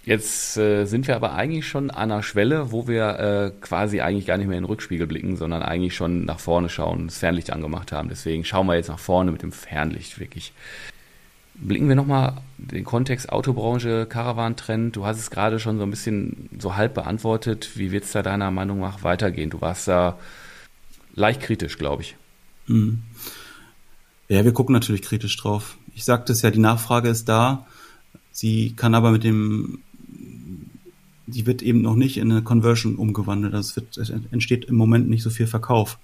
Jetzt 0.06 0.56
äh, 0.58 0.86
sind 0.86 1.08
wir 1.08 1.16
aber 1.16 1.34
eigentlich 1.34 1.68
schon 1.68 1.90
an 1.90 2.12
einer 2.12 2.22
Schwelle, 2.22 2.72
wo 2.72 2.88
wir 2.88 3.20
äh, 3.20 3.52
quasi 3.60 4.02
eigentlich 4.02 4.28
gar 4.28 4.38
nicht 4.38 4.46
mehr 4.48 4.58
in 4.58 4.64
den 4.64 4.70
Rückspiegel 4.70 5.08
blicken, 5.08 5.36
sondern 5.36 5.64
eigentlich 5.64 5.96
schon 5.96 6.26
nach 6.26 6.40
vorne 6.40 6.70
schauen, 6.70 7.08
das 7.08 7.18
Fernlicht 7.18 7.52
angemacht 7.52 7.92
haben. 7.92 8.10
Deswegen 8.10 8.46
schauen 8.46 8.68
wir 8.68 8.76
jetzt 8.76 8.90
nach 8.90 9.00
vorne 9.00 9.32
mit 9.32 9.42
dem 9.42 9.52
Fernlicht 9.52 10.20
wirklich. 10.20 10.54
Blicken 11.56 11.88
wir 11.88 11.96
nochmal 11.96 12.38
den 12.58 12.84
Kontext 12.84 13.30
Autobranche, 13.30 14.06
Caravan-Trend. 14.06 14.96
Du 14.96 15.06
hast 15.06 15.18
es 15.18 15.32
gerade 15.32 15.60
schon 15.60 15.80
so 15.80 15.84
ein 15.84 15.90
bisschen 15.90 16.50
so 16.60 16.76
halb 16.76 16.94
beantwortet. 16.94 17.72
Wie 17.74 17.92
wird 17.92 18.04
es 18.04 18.12
da 18.12 18.22
deiner 18.22 18.52
Meinung 18.52 18.82
nach 18.82 19.04
weitergehen? 19.04 19.50
Du 19.50 19.62
warst 19.62 19.88
da 19.88 20.20
leicht 21.16 21.42
kritisch, 21.42 21.80
glaube 21.80 22.04
ich. 22.04 22.16
Mhm. 22.68 23.02
Ja, 24.28 24.44
wir 24.44 24.54
gucken 24.54 24.74
natürlich 24.74 25.02
kritisch 25.02 25.38
drauf. 25.38 25.78
Ich 25.96 26.04
sagte 26.04 26.34
es 26.34 26.44
ja, 26.44 26.52
die 26.52 26.60
Nachfrage 26.60 27.10
ist 27.10 27.28
da. 27.28 27.66
Sie 28.32 28.74
kann 28.76 28.94
aber 28.94 29.12
mit 29.12 29.24
dem 29.24 29.80
die 31.28 31.46
wird 31.46 31.62
eben 31.62 31.82
noch 31.82 31.96
nicht 31.96 32.18
in 32.18 32.32
eine 32.32 32.44
Conversion 32.44 32.96
umgewandelt. 32.96 33.54
Also 33.54 33.70
es, 33.70 33.76
wird, 33.76 33.98
es 33.98 34.10
entsteht 34.32 34.66
im 34.66 34.76
Moment 34.76 35.10
nicht 35.10 35.24
so 35.24 35.30
viel 35.30 35.48
Verkauf. 35.48 35.98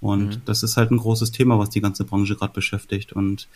Und 0.00 0.26
mhm. 0.26 0.42
das 0.44 0.62
ist 0.62 0.76
halt 0.76 0.90
ein 0.90 0.96
großes 0.96 1.30
Thema, 1.30 1.58
was 1.58 1.70
die 1.70 1.80
ganze 1.80 2.04
Branche 2.04 2.36
gerade 2.36 2.54
beschäftigt. 2.54 3.12
Und 3.12 3.48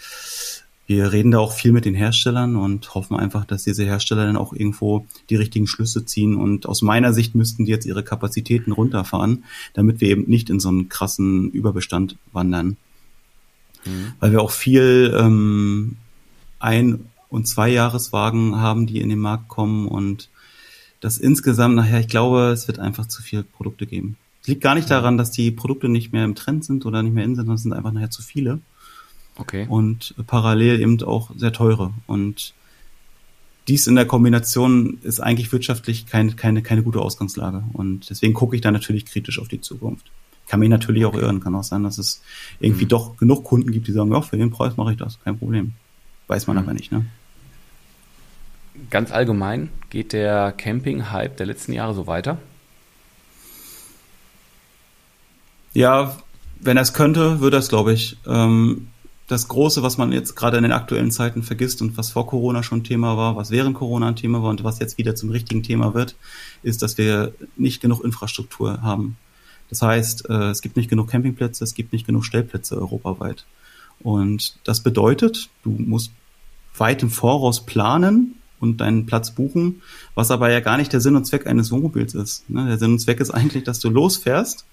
wir 0.87 1.12
reden 1.12 1.33
da 1.33 1.38
auch 1.38 1.53
viel 1.53 1.72
mit 1.72 1.85
den 1.85 1.94
Herstellern 1.94 2.55
und 2.55 2.94
hoffen 2.94 3.16
einfach, 3.16 3.44
dass 3.44 3.64
diese 3.64 3.85
Hersteller 3.85 4.27
dann 4.27 4.37
auch 4.37 4.53
irgendwo 4.53 5.07
die 5.31 5.37
richtigen 5.37 5.66
Schlüsse 5.66 6.05
ziehen. 6.05 6.37
Und 6.37 6.66
aus 6.66 6.83
meiner 6.83 7.12
Sicht 7.12 7.35
müssten 7.35 7.64
die 7.64 7.72
jetzt 7.72 7.87
ihre 7.87 8.05
Kapazitäten 8.05 8.72
runterfahren, 8.72 9.44
damit 9.75 10.01
wir 10.01 10.11
eben 10.11 10.29
nicht 10.29 10.51
in 10.51 10.61
so 10.61 10.68
einen 10.68 10.88
krassen 10.88 11.51
Überbestand 11.51 12.16
wandern. 12.33 12.77
Mhm. 13.87 14.12
Weil 14.20 14.33
wir 14.33 14.42
auch 14.42 14.51
viel 14.51 15.14
ähm, 15.18 15.96
ein- 16.59 17.07
und 17.29 17.46
zwei 17.49 17.68
Jahreswagen 17.68 18.57
haben, 18.57 18.87
die 18.87 19.01
in 19.01 19.09
den 19.09 19.18
Markt 19.18 19.49
kommen 19.49 19.88
und 19.88 20.29
dass 21.01 21.18
insgesamt 21.18 21.77
nachher, 21.77 22.01
ich 22.01 22.09
glaube, 22.09 22.51
es 22.53 22.66
wird 22.68 22.79
einfach 22.79 23.07
zu 23.07 23.22
viele 23.22 23.42
Produkte 23.42 23.87
geben. 23.87 24.16
Es 24.42 24.49
liegt 24.49 24.62
gar 24.62 24.75
nicht 24.75 24.90
daran, 24.90 25.18
dass 25.18 25.31
die 25.31 25.51
Produkte 25.51 25.88
nicht 25.88 26.12
mehr 26.12 26.25
im 26.25 26.35
Trend 26.35 26.64
sind 26.64 26.87
oder 26.87 27.03
nicht 27.03 27.14
mehr 27.14 27.25
in 27.25 27.35
sind, 27.35 27.46
sondern 27.46 27.57
es 27.57 27.62
sind 27.62 27.72
einfach 27.72 27.92
nachher 27.92 28.11
zu 28.11 28.22
viele. 28.22 28.61
Okay. 29.37 29.66
Und 29.68 30.14
parallel 30.27 30.81
eben 30.81 31.03
auch 31.03 31.31
sehr 31.37 31.53
teure. 31.53 31.92
Und 32.07 32.55
dies 33.68 33.87
in 33.87 33.96
der 33.96 34.07
Kombination 34.07 34.99
ist 35.03 35.20
eigentlich 35.20 35.53
wirtschaftlich 35.53 36.07
keine, 36.07 36.33
keine, 36.33 36.62
keine 36.62 36.83
gute 36.83 37.01
Ausgangslage. 37.01 37.64
Und 37.72 38.09
deswegen 38.09 38.35
gucke 38.35 38.55
ich 38.55 38.62
da 38.62 38.70
natürlich 38.70 39.05
kritisch 39.05 39.38
auf 39.38 39.49
die 39.49 39.61
Zukunft. 39.61 40.07
Kann 40.46 40.61
mich 40.61 40.68
natürlich 40.68 41.04
auch 41.04 41.14
irren. 41.14 41.40
Kann 41.40 41.54
auch 41.54 41.64
sein, 41.64 41.82
dass 41.82 41.98
es 41.98 42.22
irgendwie 42.61 42.85
mhm. 42.85 42.90
doch 42.90 43.16
genug 43.16 43.44
Kunden 43.44 43.72
gibt, 43.72 43.88
die 43.88 43.92
sagen, 43.92 44.12
ja, 44.12 44.20
für 44.20 44.37
den 44.37 44.50
Preis 44.50 44.76
mache 44.76 44.92
ich 44.92 44.98
das. 44.98 45.18
Kein 45.24 45.38
Problem. 45.38 45.72
Weiß 46.28 46.46
man 46.46 46.56
mhm. 46.56 46.62
aber 46.62 46.74
nicht, 46.74 46.92
ne? 46.92 47.04
ganz 48.90 49.11
allgemein 49.12 49.70
geht 49.90 50.12
der 50.12 50.52
Camping-Hype 50.52 51.37
der 51.37 51.46
letzten 51.46 51.72
Jahre 51.72 51.94
so 51.94 52.06
weiter? 52.06 52.38
Ja, 55.72 56.16
wenn 56.61 56.76
er 56.76 56.82
es 56.82 56.94
könnte, 56.94 57.40
würde 57.40 57.59
er 57.59 57.61
es, 57.61 57.68
glaube 57.68 57.92
ich. 57.92 58.16
Ähm, 58.26 58.88
das 59.28 59.48
Große, 59.48 59.82
was 59.82 59.98
man 59.98 60.12
jetzt 60.12 60.37
gerade 60.37 60.56
in 60.56 60.62
den 60.62 60.72
aktuellen 60.72 61.11
Zeiten 61.11 61.42
vergisst 61.42 61.82
und 61.82 61.98
was 61.98 62.11
vor 62.11 62.26
Corona 62.26 62.62
schon 62.62 62.85
Thema 62.85 63.16
war, 63.16 63.37
was 63.37 63.50
während 63.50 63.74
Corona 63.74 64.09
ein 64.09 64.16
Thema 64.16 64.42
war 64.42 64.50
und 64.50 64.64
was 64.64 64.78
jetzt 64.78 64.98
wieder 64.98 65.14
zum 65.16 65.30
richtigen 65.30 65.62
Thema 65.62 65.94
wird, 65.94 66.16
ist, 66.62 66.82
dass 66.82 66.96
wir 66.96 67.32
nicht 67.56 67.82
genug 67.82 68.04
Infrastruktur 68.04 68.82
haben. 68.82 69.16
Das 69.70 69.83
heißt, 69.83 70.29
äh, 70.31 70.50
es 70.50 70.62
gibt 70.62 70.76
nicht 70.76 70.90
genug 70.90 71.09
Campingplätze, 71.09 71.64
es 71.64 71.74
gibt 71.74 71.92
nicht 71.92 72.07
genug 72.07 72.24
Stellplätze 72.24 72.76
europaweit. 72.76 73.44
Und 74.00 74.59
das 74.64 74.81
bedeutet, 74.81 75.48
du 75.62 75.70
musst 75.70 76.12
weit 76.76 77.02
im 77.02 77.11
Voraus 77.11 77.64
planen, 77.64 78.37
und 78.61 78.81
deinen 78.81 79.07
Platz 79.07 79.31
buchen, 79.31 79.83
was 80.14 80.31
aber 80.31 80.50
ja 80.50 80.61
gar 80.61 80.76
nicht 80.76 80.92
der 80.92 81.00
Sinn 81.00 81.16
und 81.16 81.26
Zweck 81.26 81.46
eines 81.46 81.70
Wohnmobils 81.70 82.14
ist. 82.14 82.48
Ne? 82.48 82.66
Der 82.66 82.79
Sinn 82.79 82.92
und 82.92 82.98
Zweck 82.98 83.20
ist 83.20 83.31
eigentlich, 83.31 83.64
dass 83.64 83.81
du 83.81 83.90
losfährst, 83.90 84.64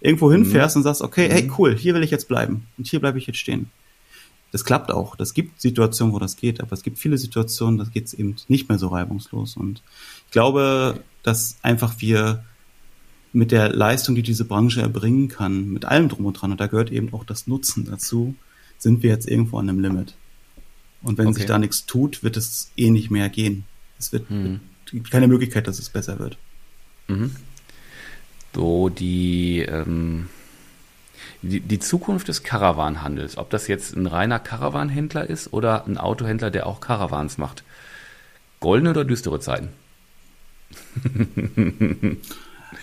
irgendwo 0.00 0.30
hinfährst 0.32 0.76
mhm. 0.76 0.80
und 0.80 0.84
sagst, 0.84 1.02
okay, 1.02 1.28
hey, 1.30 1.44
mhm. 1.44 1.54
cool, 1.58 1.76
hier 1.76 1.94
will 1.94 2.02
ich 2.02 2.10
jetzt 2.10 2.28
bleiben 2.28 2.66
und 2.76 2.86
hier 2.86 3.00
bleibe 3.00 3.18
ich 3.18 3.26
jetzt 3.26 3.38
stehen. 3.38 3.70
Das 4.50 4.64
klappt 4.64 4.90
auch. 4.90 5.14
Das 5.14 5.34
gibt 5.34 5.60
Situationen, 5.60 6.14
wo 6.14 6.18
das 6.18 6.36
geht, 6.36 6.60
aber 6.62 6.72
es 6.72 6.82
gibt 6.82 6.98
viele 6.98 7.18
Situationen, 7.18 7.78
da 7.78 7.84
geht 7.84 8.06
es 8.06 8.14
eben 8.14 8.36
nicht 8.48 8.68
mehr 8.70 8.78
so 8.78 8.88
reibungslos. 8.88 9.58
Und 9.58 9.82
ich 10.26 10.30
glaube, 10.30 11.02
dass 11.22 11.58
einfach 11.62 11.96
wir 11.98 12.44
mit 13.32 13.52
der 13.52 13.68
Leistung, 13.70 14.14
die 14.14 14.22
diese 14.22 14.44
Branche 14.44 14.80
erbringen 14.80 15.28
kann, 15.28 15.68
mit 15.68 15.84
allem 15.84 16.08
drum 16.08 16.26
und 16.26 16.34
dran, 16.34 16.52
und 16.52 16.60
da 16.60 16.66
gehört 16.66 16.90
eben 16.90 17.12
auch 17.12 17.24
das 17.24 17.46
Nutzen 17.46 17.84
dazu, 17.84 18.34
sind 18.78 19.02
wir 19.02 19.10
jetzt 19.10 19.28
irgendwo 19.28 19.58
an 19.58 19.68
einem 19.68 19.80
Limit. 19.80 20.14
Und 21.02 21.18
wenn 21.18 21.28
okay. 21.28 21.38
sich 21.38 21.46
da 21.46 21.58
nichts 21.58 21.86
tut, 21.86 22.22
wird 22.22 22.36
es 22.36 22.70
eh 22.76 22.90
nicht 22.90 23.10
mehr 23.10 23.28
gehen. 23.28 23.64
Es 23.98 24.12
wird, 24.12 24.28
hm. 24.28 24.60
gibt 24.90 25.10
keine 25.10 25.28
Möglichkeit, 25.28 25.66
dass 25.66 25.78
es 25.78 25.90
besser 25.90 26.18
wird. 26.18 26.38
Mhm. 27.08 27.34
So 28.54 28.88
die, 28.88 29.60
ähm, 29.60 30.28
die, 31.42 31.60
die 31.60 31.78
Zukunft 31.78 32.26
des 32.28 32.42
Caravanhandels, 32.42 33.36
ob 33.38 33.50
das 33.50 33.68
jetzt 33.68 33.94
ein 33.94 34.06
reiner 34.06 34.40
Caravanhändler 34.40 35.28
ist 35.28 35.52
oder 35.52 35.86
ein 35.86 35.98
Autohändler, 35.98 36.50
der 36.50 36.66
auch 36.66 36.80
Caravans 36.80 37.38
macht. 37.38 37.62
Goldene 38.60 38.90
oder 38.90 39.04
düstere 39.04 39.38
Zeiten? 39.38 39.68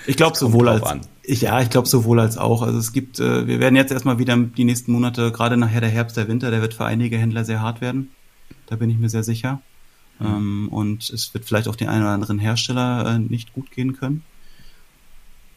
Ich 0.07 0.17
glaube 0.17 0.37
sowohl 0.37 0.69
als 0.69 0.83
an. 0.83 1.01
ich, 1.23 1.41
ja, 1.41 1.61
ich 1.61 1.69
glaube 1.69 1.87
sowohl 1.87 2.19
als 2.19 2.37
auch. 2.37 2.61
Also 2.61 2.77
es 2.77 2.91
gibt, 2.93 3.19
äh, 3.19 3.47
wir 3.47 3.59
werden 3.59 3.75
jetzt 3.75 3.91
erstmal 3.91 4.19
wieder 4.19 4.37
die 4.37 4.63
nächsten 4.63 4.91
Monate, 4.91 5.31
gerade 5.31 5.57
nachher 5.57 5.81
der 5.81 5.89
Herbst, 5.89 6.17
der 6.17 6.27
Winter, 6.27 6.51
der 6.51 6.61
wird 6.61 6.73
für 6.73 6.85
einige 6.85 7.17
Händler 7.17 7.45
sehr 7.45 7.61
hart 7.61 7.81
werden. 7.81 8.11
Da 8.67 8.75
bin 8.75 8.89
ich 8.89 8.97
mir 8.97 9.09
sehr 9.09 9.23
sicher. 9.23 9.61
Mhm. 10.19 10.25
Ähm, 10.25 10.69
und 10.69 11.09
es 11.09 11.33
wird 11.33 11.45
vielleicht 11.45 11.67
auch 11.67 11.75
den 11.75 11.89
einen 11.89 12.03
oder 12.03 12.13
anderen 12.13 12.39
Hersteller 12.39 13.15
äh, 13.15 13.19
nicht 13.19 13.53
gut 13.53 13.71
gehen 13.71 13.93
können. 13.93 14.23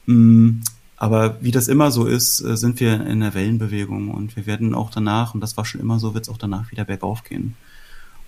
Mhm. 0.06 0.62
Aber 0.96 1.40
wie 1.40 1.52
das 1.52 1.68
immer 1.68 1.92
so 1.92 2.06
ist, 2.06 2.40
äh, 2.40 2.56
sind 2.56 2.80
wir 2.80 3.06
in 3.06 3.20
der 3.20 3.34
Wellenbewegung 3.34 4.10
und 4.10 4.34
wir 4.34 4.46
werden 4.46 4.74
auch 4.74 4.90
danach, 4.90 5.32
und 5.32 5.40
das 5.40 5.56
war 5.56 5.64
schon 5.64 5.80
immer 5.80 6.00
so, 6.00 6.14
wird 6.14 6.24
es 6.24 6.28
auch 6.28 6.38
danach 6.38 6.72
wieder 6.72 6.84
bergauf 6.84 7.22
gehen. 7.22 7.54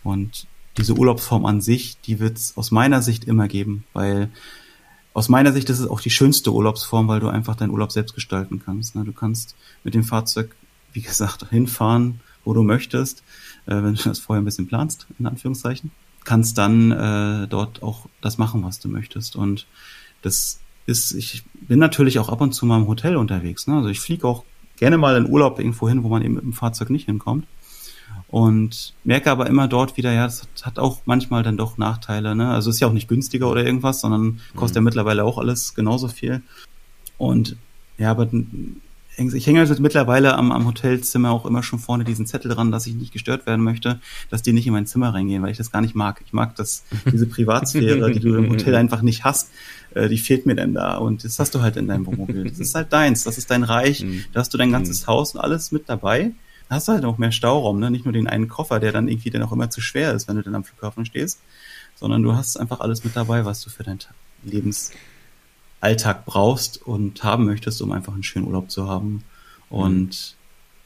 Und 0.05 0.47
diese 0.77 0.95
Urlaubsform 0.95 1.47
an 1.47 1.61
sich, 1.61 2.01
die 2.01 2.21
wird 2.21 2.37
es 2.37 2.57
aus 2.57 2.71
meiner 2.71 3.03
Sicht 3.03 3.25
immer 3.25 3.49
geben, 3.49 3.85
weil 3.93 4.31
aus 5.13 5.29
meiner 5.29 5.53
Sicht 5.53 5.69
ist 5.71 5.81
es 5.81 5.89
auch 5.89 6.01
die 6.01 6.11
schönste 6.11 6.53
Urlaubsform, 6.53 7.09
weil 7.09 7.21
du 7.21 7.29
einfach 7.29 7.57
deinen 7.57 7.71
Urlaub 7.71 7.93
selbst 7.93 8.15
gestalten 8.15 8.63
kannst. 8.65 8.95
Ne? 8.95 9.05
Du 9.05 9.13
kannst 9.13 9.57
mit 9.83 9.95
dem 9.95 10.05
Fahrzeug, 10.05 10.55
wie 10.93 11.03
gesagt, 11.03 11.47
hinfahren, 11.51 12.21
wo 12.45 12.55
du 12.55 12.63
möchtest, 12.63 13.23
äh, 13.67 13.75
wenn 13.75 13.95
du 13.95 14.03
das 14.03 14.21
vorher 14.21 14.41
ein 14.41 14.45
bisschen 14.45 14.69
planst, 14.69 15.07
in 15.19 15.27
Anführungszeichen, 15.27 15.91
kannst 16.25 16.59
dann 16.59 16.93
äh, 16.93 17.49
dort 17.49 17.83
auch 17.83 18.07
das 18.21 18.39
machen, 18.39 18.63
was 18.63 18.79
du 18.79 18.89
möchtest. 18.89 19.37
Und 19.37 19.67
das 20.23 20.61
ist, 20.87 21.13
ich 21.13 21.45
bin 21.55 21.79
natürlich 21.79 22.19
auch 22.19 22.29
ab 22.29 22.41
und 22.41 22.53
zu 22.53 22.67
mal 22.67 22.79
im 22.79 22.87
Hotel 22.87 23.17
unterwegs. 23.17 23.67
Ne? 23.67 23.77
Also 23.77 23.89
ich 23.89 24.01
fliege 24.01 24.27
auch 24.27 24.45
gerne 24.77 24.97
mal 24.97 25.17
in 25.17 25.29
Urlaub 25.29 25.59
irgendwo 25.59 25.89
hin, 25.89 26.03
wo 26.03 26.09
man 26.09 26.23
eben 26.23 26.35
mit 26.35 26.45
dem 26.45 26.53
Fahrzeug 26.53 26.91
nicht 26.91 27.07
hinkommt. 27.07 27.47
Und 28.31 28.95
merke 29.03 29.29
aber 29.29 29.49
immer 29.49 29.67
dort 29.67 29.97
wieder, 29.97 30.13
ja, 30.13 30.25
das 30.25 30.47
hat 30.63 30.79
auch 30.79 31.01
manchmal 31.05 31.43
dann 31.43 31.57
doch 31.57 31.79
Nachteile. 31.79 32.37
Ne? 32.37 32.49
Also 32.49 32.71
ist 32.71 32.79
ja 32.79 32.87
auch 32.87 32.93
nicht 32.93 33.09
günstiger 33.09 33.51
oder 33.51 33.65
irgendwas, 33.65 34.01
sondern 34.01 34.41
kostet 34.55 34.77
mhm. 34.77 34.83
ja 34.83 34.85
mittlerweile 34.85 35.25
auch 35.25 35.37
alles 35.37 35.75
genauso 35.75 36.07
viel. 36.07 36.41
Und 37.19 37.57
ja, 37.99 38.13
aber 38.13 38.29
ich 39.17 39.47
hänge 39.47 39.59
also 39.59 39.75
mittlerweile 39.83 40.37
am, 40.37 40.53
am 40.53 40.65
Hotelzimmer 40.65 41.33
auch 41.33 41.45
immer 41.45 41.65
schon 41.65 41.81
vorne 41.81 42.05
diesen 42.05 42.25
Zettel 42.25 42.53
dran, 42.53 42.71
dass 42.71 42.87
ich 42.87 42.95
nicht 42.95 43.13
gestört 43.13 43.47
werden 43.47 43.65
möchte, 43.65 44.01
dass 44.31 44.43
die 44.43 44.53
nicht 44.53 44.67
in 44.67 44.73
mein 44.75 44.87
Zimmer 44.87 45.13
reingehen, 45.13 45.43
weil 45.43 45.51
ich 45.51 45.59
das 45.59 45.73
gar 45.73 45.81
nicht 45.81 45.97
mag. 45.97 46.23
Ich 46.25 46.33
mag 46.33 46.55
das, 46.55 46.85
diese 47.13 47.27
Privatsphäre, 47.27 48.13
die 48.13 48.21
du 48.21 48.37
im 48.37 48.49
Hotel 48.49 48.77
einfach 48.77 49.03
nicht 49.03 49.25
hast, 49.25 49.51
äh, 49.95 50.09
die 50.09 50.19
fehlt 50.19 50.47
mir 50.47 50.55
denn 50.55 50.73
da. 50.73 50.99
Und 50.99 51.25
das 51.25 51.41
hast 51.41 51.57
du 51.57 51.63
halt 51.63 51.77
in 51.77 51.89
deinem 51.89 52.07
Wohnmobil. 52.07 52.45
Das 52.49 52.61
ist 52.61 52.77
halt 52.77 52.93
deins, 52.93 53.25
das 53.25 53.39
ist 53.39 53.51
dein 53.51 53.65
Reich, 53.65 54.05
mhm. 54.05 54.25
da 54.33 54.39
hast 54.39 54.55
du 54.55 54.59
dein 54.59 54.71
ganzes 54.71 55.03
mhm. 55.03 55.07
Haus 55.09 55.35
und 55.35 55.41
alles 55.41 55.73
mit 55.73 55.89
dabei 55.89 56.31
hast 56.71 56.89
du 56.89 56.93
halt 56.93 57.05
auch 57.05 57.19
mehr 57.19 57.33
Stauraum, 57.33 57.81
ne? 57.81 57.91
Nicht 57.91 58.05
nur 58.05 58.13
den 58.13 58.29
einen 58.29 58.49
Koffer, 58.49 58.81
der 58.81 58.93
dann 58.93 59.09
irgendwie 59.09 59.31
dann 59.31 59.43
auch 59.43 59.53
immer 59.53 59.71
zu 59.71 59.81
schwer 59.81 60.15
ist, 60.15 60.29
wenn 60.29 60.37
du 60.37 60.43
dann 60.43 60.55
am 60.55 60.65
Flughafen 60.65 61.05
stehst, 61.05 61.41
sondern 61.97 62.23
du 62.23 62.35
hast 62.35 62.59
einfach 62.59 62.81
alles 62.81 63.05
mit 63.05 63.17
dabei, 63.17 63.45
was 63.45 63.61
du 63.61 63.71
für 63.71 63.83
deinen 63.83 63.99
Lebensalltag 64.45 66.25
brauchst 66.25 66.81
und 66.81 67.23
haben 67.25 67.45
möchtest, 67.45 67.83
um 67.83 67.93
einfach 67.93 68.15
einen 68.15 68.23
schönen 68.23 68.47
Urlaub 68.47 68.71
zu 68.71 68.89
haben. 68.89 69.25
Und 69.69 70.37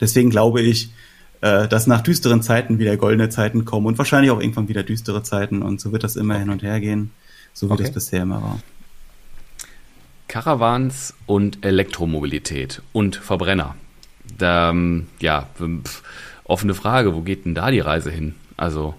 deswegen 0.01 0.31
glaube 0.31 0.63
ich, 0.63 0.91
äh, 1.43 1.69
dass 1.69 1.87
nach 1.87 2.01
düsteren 2.01 2.43
Zeiten 2.43 2.79
wieder 2.79 2.97
goldene 2.97 3.29
Zeiten 3.29 3.67
kommen 3.67 3.87
und 3.87 3.99
wahrscheinlich 3.99 4.31
auch 4.31 4.41
irgendwann 4.41 4.69
wieder 4.69 4.83
düstere 4.83 5.23
Zeiten 5.23 5.63
und 5.63 5.81
so 5.81 5.93
wird 5.93 6.03
das 6.03 6.17
immer 6.17 6.35
okay. 6.35 6.43
hin 6.43 6.51
und 6.51 6.63
her 6.63 6.81
gehen, 6.81 7.11
so 7.53 7.69
wie 7.69 7.75
okay. 7.75 7.83
das 7.83 7.93
bisher 7.93 8.23
immer 8.23 8.43
war. 8.43 8.61
Caravans 10.29 11.15
und 11.27 11.65
Elektromobilität 11.65 12.83
und 12.93 13.17
Verbrenner 13.17 13.77
da, 14.39 14.71
ähm, 14.71 15.07
ja, 15.21 15.49
pf, 15.59 16.03
offene 16.45 16.75
Frage, 16.75 17.15
wo 17.15 17.21
geht 17.21 17.45
denn 17.45 17.55
da 17.55 17.71
die 17.71 17.81
Reise 17.81 18.11
hin? 18.11 18.35
Also, 18.57 18.95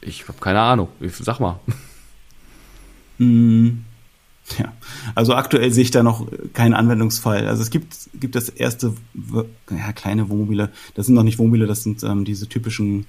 ich 0.00 0.26
habe 0.28 0.38
keine 0.40 0.60
Ahnung. 0.60 0.88
Ich, 1.00 1.16
sag 1.16 1.40
mal. 1.40 1.60
Mm, 3.16 3.84
ja, 4.58 4.72
also 5.14 5.36
aktuell 5.36 5.70
sehe 5.70 5.84
ich 5.84 5.92
da 5.92 6.02
noch 6.02 6.26
keinen 6.52 6.74
Anwendungsfall. 6.74 7.46
Also 7.46 7.62
es 7.62 7.70
gibt, 7.70 7.94
gibt 8.12 8.34
das 8.34 8.48
erste, 8.48 8.92
ja, 9.70 9.92
kleine 9.92 10.28
Wohnmobile. 10.28 10.72
Das 10.96 11.06
sind 11.06 11.14
noch 11.14 11.22
nicht 11.22 11.38
Wohnmobile, 11.38 11.68
das 11.68 11.84
sind 11.84 12.02
ähm, 12.02 12.24
diese 12.24 12.48
typischen 12.48 13.06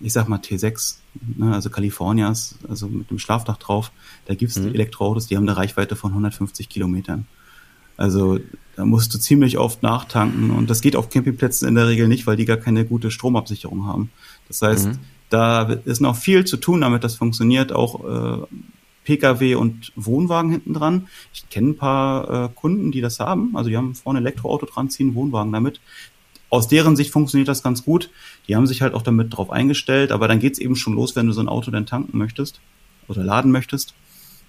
ich 0.00 0.12
sag 0.12 0.28
mal 0.28 0.38
T6, 0.38 0.96
ne, 1.36 1.54
also 1.54 1.70
Californias, 1.70 2.56
also 2.68 2.88
mit 2.88 3.10
dem 3.10 3.18
Schlafdach 3.18 3.56
drauf, 3.56 3.90
da 4.26 4.34
gibt's 4.34 4.58
mhm. 4.58 4.74
Elektroautos, 4.74 5.26
die 5.26 5.36
haben 5.36 5.48
eine 5.48 5.56
Reichweite 5.56 5.96
von 5.96 6.10
150 6.12 6.68
Kilometern. 6.68 7.26
Also 7.98 8.38
da 8.76 8.86
musst 8.86 9.12
du 9.12 9.18
ziemlich 9.18 9.58
oft 9.58 9.82
nachtanken 9.82 10.50
und 10.50 10.70
das 10.70 10.80
geht 10.80 10.96
auf 10.96 11.10
Campingplätzen 11.10 11.68
in 11.68 11.74
der 11.74 11.88
Regel 11.88 12.06
nicht, 12.08 12.26
weil 12.26 12.36
die 12.36 12.44
gar 12.44 12.56
keine 12.56 12.86
gute 12.86 13.10
Stromabsicherung 13.10 13.86
haben. 13.86 14.10
Das 14.46 14.62
heißt, 14.62 14.86
mhm. 14.86 14.98
da 15.30 15.64
ist 15.84 16.00
noch 16.00 16.16
viel 16.16 16.44
zu 16.44 16.56
tun, 16.56 16.80
damit 16.80 17.02
das 17.02 17.16
funktioniert. 17.16 17.72
Auch 17.72 18.04
äh, 18.04 18.46
Pkw 19.04 19.56
und 19.56 19.92
Wohnwagen 19.96 20.52
hinten 20.52 20.74
dran. 20.74 21.08
Ich 21.34 21.48
kenne 21.50 21.70
ein 21.70 21.76
paar 21.76 22.44
äh, 22.44 22.48
Kunden, 22.54 22.92
die 22.92 23.00
das 23.00 23.18
haben. 23.18 23.56
Also 23.56 23.68
die 23.68 23.76
haben 23.76 23.96
vorne 23.96 24.20
Elektroauto 24.20 24.66
dran, 24.66 24.90
ziehen 24.90 25.16
Wohnwagen 25.16 25.52
damit. 25.52 25.80
Aus 26.50 26.68
deren 26.68 26.94
Sicht 26.94 27.10
funktioniert 27.10 27.48
das 27.48 27.64
ganz 27.64 27.84
gut. 27.84 28.10
Die 28.46 28.54
haben 28.54 28.68
sich 28.68 28.80
halt 28.80 28.94
auch 28.94 29.02
damit 29.02 29.36
drauf 29.36 29.50
eingestellt, 29.50 30.12
aber 30.12 30.28
dann 30.28 30.38
geht's 30.38 30.60
eben 30.60 30.76
schon 30.76 30.94
los, 30.94 31.16
wenn 31.16 31.26
du 31.26 31.32
so 31.32 31.40
ein 31.40 31.48
Auto 31.48 31.70
dann 31.72 31.84
tanken 31.84 32.16
möchtest 32.16 32.60
oder 33.08 33.24
laden 33.24 33.50
möchtest. 33.50 33.94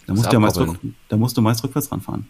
Da 0.05 0.13
musst, 0.13 0.27
du 0.27 0.33
ja 0.33 0.39
meist 0.39 0.57
rück, 0.57 0.79
da 1.07 1.17
musst 1.17 1.35
du 1.35 1.41
meist 1.41 1.63
rückwärts 1.63 1.91
ranfahren. 1.91 2.27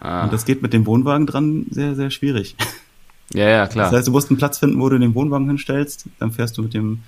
Ah. 0.00 0.24
Und 0.24 0.32
das 0.32 0.44
geht 0.44 0.62
mit 0.62 0.72
dem 0.72 0.86
Wohnwagen 0.86 1.26
dran 1.26 1.66
sehr, 1.70 1.94
sehr 1.94 2.10
schwierig. 2.10 2.56
Ja, 3.34 3.48
ja, 3.48 3.66
klar. 3.66 3.86
Das 3.90 3.98
heißt, 3.98 4.08
du 4.08 4.12
musst 4.12 4.30
einen 4.30 4.38
Platz 4.38 4.58
finden, 4.58 4.80
wo 4.80 4.88
du 4.88 4.98
den 4.98 5.14
Wohnwagen 5.14 5.46
hinstellst, 5.46 6.06
dann 6.18 6.32
fährst 6.32 6.56
du 6.56 6.62
mit 6.62 6.72
dem, 6.72 7.02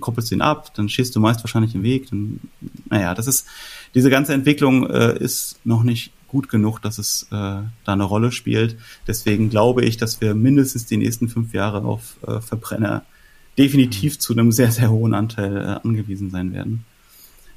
koppelst 0.00 0.32
ihn 0.32 0.42
ab, 0.42 0.74
dann 0.74 0.88
schießt 0.88 1.14
du 1.14 1.20
meist 1.20 1.44
wahrscheinlich 1.44 1.74
im 1.74 1.82
Weg. 1.82 2.10
Dann, 2.10 2.40
naja, 2.88 3.14
das 3.14 3.26
ist, 3.26 3.46
diese 3.94 4.10
ganze 4.10 4.34
Entwicklung 4.34 4.88
äh, 4.90 5.16
ist 5.16 5.60
noch 5.64 5.84
nicht 5.84 6.12
gut 6.26 6.48
genug, 6.48 6.80
dass 6.80 6.98
es 6.98 7.24
äh, 7.30 7.36
da 7.36 7.68
eine 7.84 8.04
Rolle 8.04 8.32
spielt. 8.32 8.76
Deswegen 9.06 9.50
glaube 9.50 9.84
ich, 9.84 9.96
dass 9.96 10.20
wir 10.20 10.34
mindestens 10.34 10.86
die 10.86 10.96
nächsten 10.96 11.28
fünf 11.28 11.54
Jahre 11.54 11.84
auf 11.84 12.16
äh, 12.26 12.40
Verbrenner 12.40 13.04
definitiv 13.58 14.14
mhm. 14.14 14.20
zu 14.20 14.32
einem 14.32 14.52
sehr, 14.52 14.72
sehr 14.72 14.90
hohen 14.90 15.14
Anteil 15.14 15.56
äh, 15.56 15.86
angewiesen 15.86 16.30
sein 16.30 16.52
werden. 16.52 16.84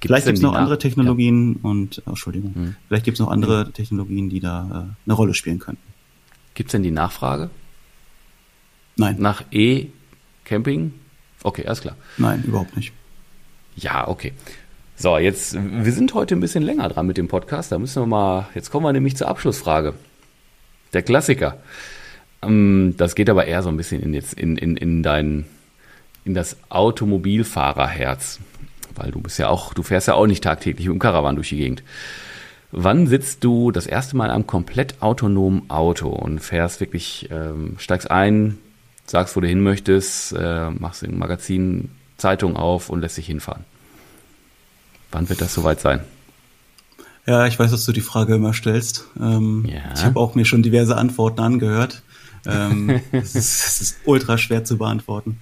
Vielleicht 0.07 0.25
gibt 0.25 0.37
es 0.37 0.41
noch 0.43 0.55
andere 0.55 0.77
Technologien 0.77 1.53
ja. 1.53 1.69
und, 1.69 2.01
oh, 2.05 2.09
Entschuldigung, 2.09 2.55
hm. 2.55 2.75
vielleicht 2.87 3.05
gibt 3.05 3.15
es 3.15 3.19
noch 3.19 3.31
andere 3.31 3.65
hm. 3.65 3.73
Technologien, 3.73 4.29
die 4.29 4.39
da 4.39 4.87
äh, 4.89 5.05
eine 5.05 5.13
Rolle 5.13 5.33
spielen 5.33 5.59
könnten. 5.59 5.81
Gibt 6.53 6.69
es 6.69 6.71
denn 6.73 6.83
die 6.83 6.91
Nachfrage? 6.91 7.49
Nein. 8.95 9.15
Nach 9.19 9.43
E-Camping? 9.51 10.93
Okay, 11.41 11.65
alles 11.65 11.81
klar. 11.81 11.95
Nein, 12.17 12.43
überhaupt 12.45 12.75
nicht. 12.75 12.93
Ja, 13.75 14.07
okay. 14.07 14.33
So, 14.95 15.17
jetzt, 15.17 15.55
wir 15.55 15.91
sind 15.91 16.13
heute 16.13 16.35
ein 16.35 16.39
bisschen 16.39 16.63
länger 16.63 16.87
dran 16.89 17.07
mit 17.07 17.17
dem 17.17 17.27
Podcast. 17.27 17.71
Da 17.71 17.79
müssen 17.79 18.01
wir 18.03 18.07
mal, 18.07 18.47
jetzt 18.53 18.69
kommen 18.69 18.85
wir 18.85 18.93
nämlich 18.93 19.17
zur 19.17 19.27
Abschlussfrage. 19.27 19.95
Der 20.93 21.01
Klassiker. 21.01 21.57
Ähm, 22.43 22.93
das 22.97 23.15
geht 23.15 23.29
aber 23.29 23.45
eher 23.45 23.63
so 23.63 23.69
ein 23.69 23.77
bisschen 23.77 24.01
in, 24.01 24.13
jetzt 24.13 24.33
in, 24.33 24.57
in, 24.57 24.77
in 24.77 25.01
dein, 25.01 25.45
in 26.23 26.35
das 26.35 26.57
Automobilfahrerherz 26.69 28.39
weil 28.95 29.11
du 29.11 29.21
bist 29.21 29.39
ja 29.39 29.49
auch, 29.49 29.73
du 29.73 29.83
fährst 29.83 30.07
ja 30.07 30.15
auch 30.15 30.27
nicht 30.27 30.43
tagtäglich 30.43 30.87
mit 30.87 30.95
dem 30.95 30.99
Caravan 30.99 31.35
durch 31.35 31.49
die 31.49 31.57
Gegend. 31.57 31.83
Wann 32.71 33.05
sitzt 33.07 33.43
du 33.43 33.71
das 33.71 33.85
erste 33.85 34.17
Mal 34.17 34.31
am 34.31 34.47
komplett 34.47 35.01
autonomen 35.01 35.69
Auto 35.69 36.09
und 36.09 36.39
fährst 36.39 36.79
wirklich, 36.79 37.29
ähm, 37.31 37.75
steigst 37.77 38.09
ein, 38.09 38.57
sagst, 39.05 39.35
wo 39.35 39.41
du 39.41 39.47
hin 39.47 39.61
möchtest, 39.61 40.33
äh, 40.33 40.71
machst 40.71 41.03
ein 41.03 41.17
Magazin, 41.17 41.91
Zeitung 42.17 42.55
auf 42.55 42.89
und 42.89 43.01
lässt 43.01 43.17
dich 43.17 43.27
hinfahren? 43.27 43.65
Wann 45.11 45.29
wird 45.29 45.41
das 45.41 45.53
soweit 45.53 45.79
sein? 45.79 46.01
Ja, 47.25 47.45
ich 47.45 47.57
weiß, 47.57 47.71
dass 47.71 47.85
du 47.85 47.91
die 47.91 48.01
Frage 48.01 48.35
immer 48.35 48.53
stellst. 48.53 49.07
Ähm, 49.19 49.65
ja. 49.67 49.93
Ich 49.93 50.03
habe 50.03 50.19
auch 50.19 50.35
mir 50.35 50.45
schon 50.45 50.63
diverse 50.63 50.97
Antworten 50.97 51.39
angehört. 51.39 52.01
Ähm, 52.45 53.01
es, 53.11 53.35
ist, 53.35 53.65
es 53.65 53.81
ist 53.81 53.97
ultra 54.05 54.37
schwer 54.37 54.65
zu 54.65 54.77
beantworten. 54.77 55.39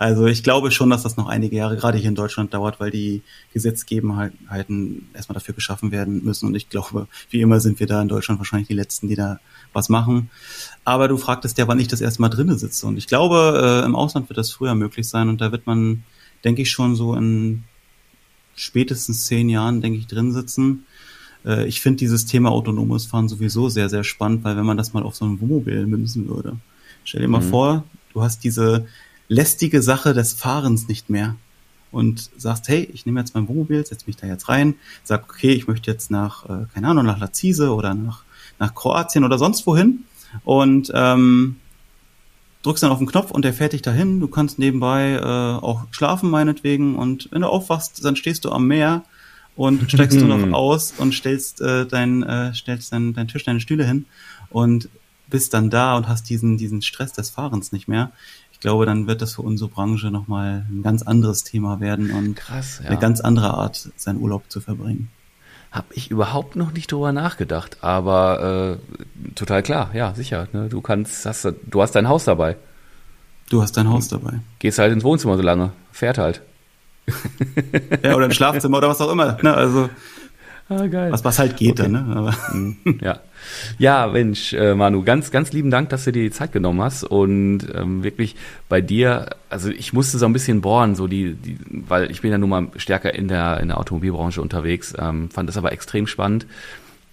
Also 0.00 0.24
ich 0.24 0.42
glaube 0.42 0.70
schon, 0.70 0.88
dass 0.88 1.02
das 1.02 1.18
noch 1.18 1.28
einige 1.28 1.56
Jahre 1.56 1.76
gerade 1.76 1.98
hier 1.98 2.08
in 2.08 2.14
Deutschland 2.14 2.54
dauert, 2.54 2.80
weil 2.80 2.90
die 2.90 3.20
Gesetzgebenheiten 3.52 5.10
erstmal 5.12 5.34
dafür 5.34 5.54
geschaffen 5.54 5.92
werden 5.92 6.24
müssen. 6.24 6.46
Und 6.46 6.54
ich 6.54 6.70
glaube, 6.70 7.06
wie 7.28 7.42
immer 7.42 7.60
sind 7.60 7.80
wir 7.80 7.86
da 7.86 8.00
in 8.00 8.08
Deutschland 8.08 8.40
wahrscheinlich 8.40 8.68
die 8.68 8.74
Letzten, 8.74 9.08
die 9.08 9.14
da 9.14 9.40
was 9.74 9.90
machen. 9.90 10.30
Aber 10.86 11.06
du 11.06 11.18
fragtest 11.18 11.58
ja, 11.58 11.68
wann 11.68 11.78
ich 11.78 11.88
das 11.88 12.00
erste 12.00 12.22
Mal 12.22 12.30
drinnen 12.30 12.56
sitze. 12.56 12.86
Und 12.86 12.96
ich 12.96 13.08
glaube, 13.08 13.82
äh, 13.82 13.84
im 13.84 13.94
Ausland 13.94 14.30
wird 14.30 14.38
das 14.38 14.50
früher 14.50 14.74
möglich 14.74 15.06
sein. 15.06 15.28
Und 15.28 15.42
da 15.42 15.52
wird 15.52 15.66
man, 15.66 16.02
denke 16.44 16.62
ich, 16.62 16.70
schon 16.70 16.96
so 16.96 17.14
in 17.14 17.64
spätestens 18.56 19.26
zehn 19.26 19.50
Jahren, 19.50 19.82
denke 19.82 19.98
ich, 19.98 20.06
drin 20.06 20.32
sitzen. 20.32 20.86
Äh, 21.44 21.66
ich 21.66 21.82
finde 21.82 21.98
dieses 21.98 22.24
Thema 22.24 22.52
autonomes 22.52 23.04
Fahren 23.04 23.28
sowieso 23.28 23.68
sehr, 23.68 23.90
sehr 23.90 24.04
spannend, 24.04 24.44
weil 24.44 24.56
wenn 24.56 24.64
man 24.64 24.78
das 24.78 24.94
mal 24.94 25.02
auf 25.02 25.14
so 25.14 25.26
ein 25.26 25.42
Wohnmobil 25.42 25.86
münzen 25.86 26.26
würde. 26.26 26.56
Stell 27.04 27.20
dir 27.20 27.28
mal 27.28 27.42
mhm. 27.42 27.50
vor, 27.50 27.84
du 28.14 28.22
hast 28.22 28.44
diese 28.44 28.86
lästige 29.30 29.80
Sache 29.80 30.12
des 30.12 30.34
Fahrens 30.34 30.88
nicht 30.88 31.08
mehr 31.08 31.36
und 31.92 32.30
sagst, 32.36 32.68
hey, 32.68 32.88
ich 32.92 33.06
nehme 33.06 33.20
jetzt 33.20 33.34
mein 33.34 33.48
Wohnmobil, 33.48 33.86
setze 33.86 34.06
mich 34.06 34.16
da 34.16 34.26
jetzt 34.26 34.48
rein, 34.48 34.74
sag, 35.04 35.30
okay, 35.30 35.52
ich 35.52 35.68
möchte 35.68 35.90
jetzt 35.90 36.10
nach, 36.10 36.44
äh, 36.44 36.66
keine 36.74 36.88
Ahnung, 36.88 37.06
nach 37.06 37.18
Lazise 37.18 37.72
oder 37.72 37.94
nach, 37.94 38.24
nach 38.58 38.74
Kroatien 38.74 39.24
oder 39.24 39.38
sonst 39.38 39.66
wohin 39.66 40.04
und 40.44 40.90
ähm, 40.94 41.56
drückst 42.62 42.82
dann 42.82 42.90
auf 42.90 42.98
den 42.98 43.06
Knopf 43.06 43.30
und 43.30 43.44
der 43.44 43.54
fährt 43.54 43.72
dich 43.72 43.82
dahin. 43.82 44.20
Du 44.20 44.26
kannst 44.26 44.58
nebenbei 44.58 45.12
äh, 45.12 45.24
auch 45.24 45.84
schlafen 45.92 46.28
meinetwegen 46.28 46.96
und 46.96 47.28
wenn 47.30 47.42
du 47.42 47.48
aufwachst, 47.48 48.04
dann 48.04 48.16
stehst 48.16 48.44
du 48.44 48.50
am 48.50 48.66
Meer 48.66 49.04
und 49.54 49.80
steigst 49.90 50.20
du 50.20 50.26
noch 50.26 50.52
aus 50.52 50.92
und 50.98 51.14
stellst 51.14 51.60
äh, 51.60 51.86
dein 51.86 52.24
äh, 52.24 52.52
stellst 52.52 52.92
dein, 52.92 53.14
dein 53.14 53.28
Tisch, 53.28 53.44
deine 53.44 53.60
Stühle 53.60 53.86
hin 53.86 54.06
und 54.50 54.88
bist 55.28 55.54
dann 55.54 55.70
da 55.70 55.96
und 55.96 56.08
hast 56.08 56.28
diesen 56.28 56.58
diesen 56.58 56.82
Stress 56.82 57.12
des 57.12 57.30
Fahrens 57.30 57.70
nicht 57.70 57.86
mehr 57.88 58.10
ich 58.60 58.62
glaube, 58.62 58.84
dann 58.84 59.06
wird 59.06 59.22
das 59.22 59.36
für 59.36 59.40
unsere 59.40 59.70
Branche 59.70 60.10
nochmal 60.10 60.66
ein 60.70 60.82
ganz 60.82 61.00
anderes 61.00 61.44
Thema 61.44 61.80
werden 61.80 62.10
und 62.10 62.34
Krass, 62.36 62.82
ja. 62.84 62.90
eine 62.90 62.98
ganz 62.98 63.22
andere 63.22 63.54
Art, 63.54 63.88
seinen 63.96 64.20
Urlaub 64.20 64.42
zu 64.50 64.60
verbringen. 64.60 65.08
Habe 65.72 65.86
ich 65.94 66.10
überhaupt 66.10 66.56
noch 66.56 66.70
nicht 66.70 66.92
drüber 66.92 67.10
nachgedacht, 67.10 67.78
aber 67.80 68.78
äh, 68.78 69.30
total 69.34 69.62
klar, 69.62 69.88
ja, 69.94 70.12
sicher. 70.12 70.46
Ne? 70.52 70.68
Du 70.68 70.82
kannst, 70.82 71.24
hast, 71.24 71.48
du 71.70 71.80
hast 71.80 71.92
dein 71.92 72.06
Haus 72.06 72.26
dabei. 72.26 72.58
Du 73.48 73.62
hast 73.62 73.78
dein 73.78 73.88
Haus 73.88 74.08
dabei. 74.08 74.40
Gehst 74.58 74.78
halt 74.78 74.92
ins 74.92 75.04
Wohnzimmer 75.04 75.38
so 75.38 75.42
lange, 75.42 75.72
fährt 75.90 76.18
halt. 76.18 76.42
ja, 78.02 78.14
oder 78.14 78.26
ins 78.26 78.36
Schlafzimmer 78.36 78.76
oder 78.76 78.90
was 78.90 79.00
auch 79.00 79.10
immer. 79.10 79.38
Ne? 79.40 79.54
Also 79.54 79.88
Ah, 80.70 80.86
geil. 80.86 81.10
Was, 81.10 81.24
was 81.24 81.38
halt 81.38 81.56
geht 81.56 81.80
okay. 81.80 81.90
dann, 81.90 82.06
ne? 82.08 82.16
Aber 82.16 82.34
mhm. 82.52 82.76
ja. 83.02 83.18
Ja, 83.78 84.06
Mensch, 84.06 84.52
äh, 84.52 84.74
Manu, 84.74 85.02
ganz, 85.02 85.30
ganz 85.30 85.52
lieben 85.52 85.70
Dank, 85.70 85.88
dass 85.90 86.04
du 86.04 86.12
dir 86.12 86.22
die 86.22 86.30
Zeit 86.30 86.52
genommen 86.52 86.82
hast 86.82 87.04
und 87.04 87.60
ähm, 87.74 88.02
wirklich 88.02 88.36
bei 88.68 88.80
dir, 88.80 89.30
also 89.48 89.70
ich 89.70 89.92
musste 89.92 90.18
so 90.18 90.26
ein 90.26 90.32
bisschen 90.32 90.60
bohren, 90.60 90.94
so 90.94 91.06
die, 91.06 91.34
die, 91.34 91.58
weil 91.70 92.10
ich 92.10 92.20
bin 92.22 92.30
ja 92.30 92.38
nun 92.38 92.50
mal 92.50 92.66
stärker 92.76 93.14
in 93.14 93.28
der 93.28 93.60
in 93.60 93.68
der 93.68 93.78
Automobilbranche 93.78 94.40
unterwegs, 94.42 94.94
ähm, 94.98 95.30
fand 95.30 95.48
das 95.48 95.56
aber 95.56 95.72
extrem 95.72 96.06
spannend, 96.06 96.46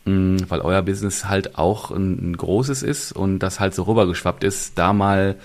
mh, 0.06 0.14
mm, 0.14 0.38
weil 0.50 0.62
euer 0.62 0.82
Business 0.82 1.26
halt 1.26 1.58
auch 1.58 1.92
ein, 1.92 2.32
ein 2.32 2.38
großes 2.38 2.84
ist 2.84 3.12
und 3.12 3.40
das 3.40 3.60
halt 3.60 3.74
so 3.74 3.84
rübergeschwappt 3.84 4.44
ist, 4.44 4.78
da 4.78 4.94
mal 4.94 5.36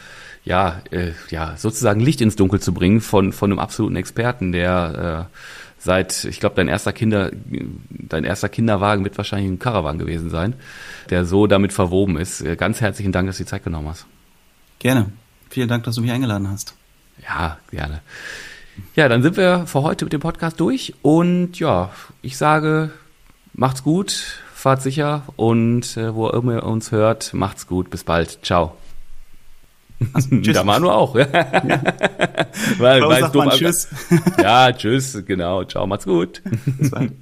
ja, 0.45 0.83
äh, 0.91 1.13
ja, 1.31 1.55
sozusagen 1.57 2.01
Licht 2.01 2.21
ins 2.21 2.35
Dunkel 2.35 2.61
zu 2.61 2.75
bringen 2.75 3.01
von 3.01 3.33
von 3.33 3.51
einem 3.51 3.61
absoluten 3.61 3.97
Experten, 3.97 4.53
der 4.53 5.29
äh, 5.31 5.37
seit, 5.83 6.25
ich 6.25 6.41
glaube, 6.41 6.55
dein 6.57 6.69
erster 6.69 6.93
Kinder, 6.93 7.31
dein 7.91 8.25
erster 8.25 8.49
Kinderwagen 8.49 9.05
wird 9.05 9.17
wahrscheinlich 9.19 9.51
ein 9.51 9.59
Caravan 9.59 9.99
gewesen 9.99 10.31
sein, 10.31 10.55
der 11.11 11.25
so 11.25 11.47
damit 11.47 11.73
verwoben 11.73 12.17
ist. 12.17 12.45
Ganz 12.57 12.81
herzlichen 12.81 13.13
Dank, 13.13 13.27
dass 13.27 13.39
du 13.39 13.45
die 13.45 13.51
Zeit 13.51 13.65
genommen 13.65 13.89
hast. 13.89 14.07
Gerne. 14.79 15.13
Vielen 15.51 15.69
Dank, 15.69 15.85
dass 15.85 15.97
du 15.97 16.01
mich 16.01 16.13
eingeladen 16.13 16.49
hast. 16.49 16.75
Ja, 17.23 17.59
gerne. 17.71 18.01
Ja, 18.97 19.09
dann 19.09 19.23
sind 19.23 19.37
wir 19.37 19.67
für 19.67 19.83
heute 19.83 20.05
mit 20.05 20.13
dem 20.13 20.21
Podcast 20.21 20.59
durch 20.61 20.95
und 21.03 21.59
ja, 21.59 21.91
ich 22.23 22.39
sage, 22.39 22.91
macht's 23.53 23.83
gut, 23.83 24.39
fahrt 24.55 24.83
sicher 24.83 25.25
und 25.37 25.97
äh, 25.97 26.15
wo 26.15 26.29
immer 26.31 26.55
ihr 26.55 26.65
uns 26.65 26.91
hört, 26.91 27.35
macht's 27.35 27.67
gut, 27.67 27.91
bis 27.91 28.05
bald, 28.05 28.39
ciao. 28.43 28.77
Also, 30.13 30.29
tschüss. 30.41 30.55
Der 30.55 30.65
Manu 30.65 30.91
auch. 30.91 31.17
Ja. 31.17 31.27
weil, 32.79 33.03
weil 33.09 33.21
sagt 33.21 33.35
man 33.35 33.51
tschüss. 33.51 33.89
Ja, 34.43 34.73
tschüss, 34.73 35.23
genau. 35.27 35.65
Ciao, 35.65 35.87
macht's 35.87 36.05
gut. 36.05 36.43
Bis 36.79 36.91
bald. 36.91 37.13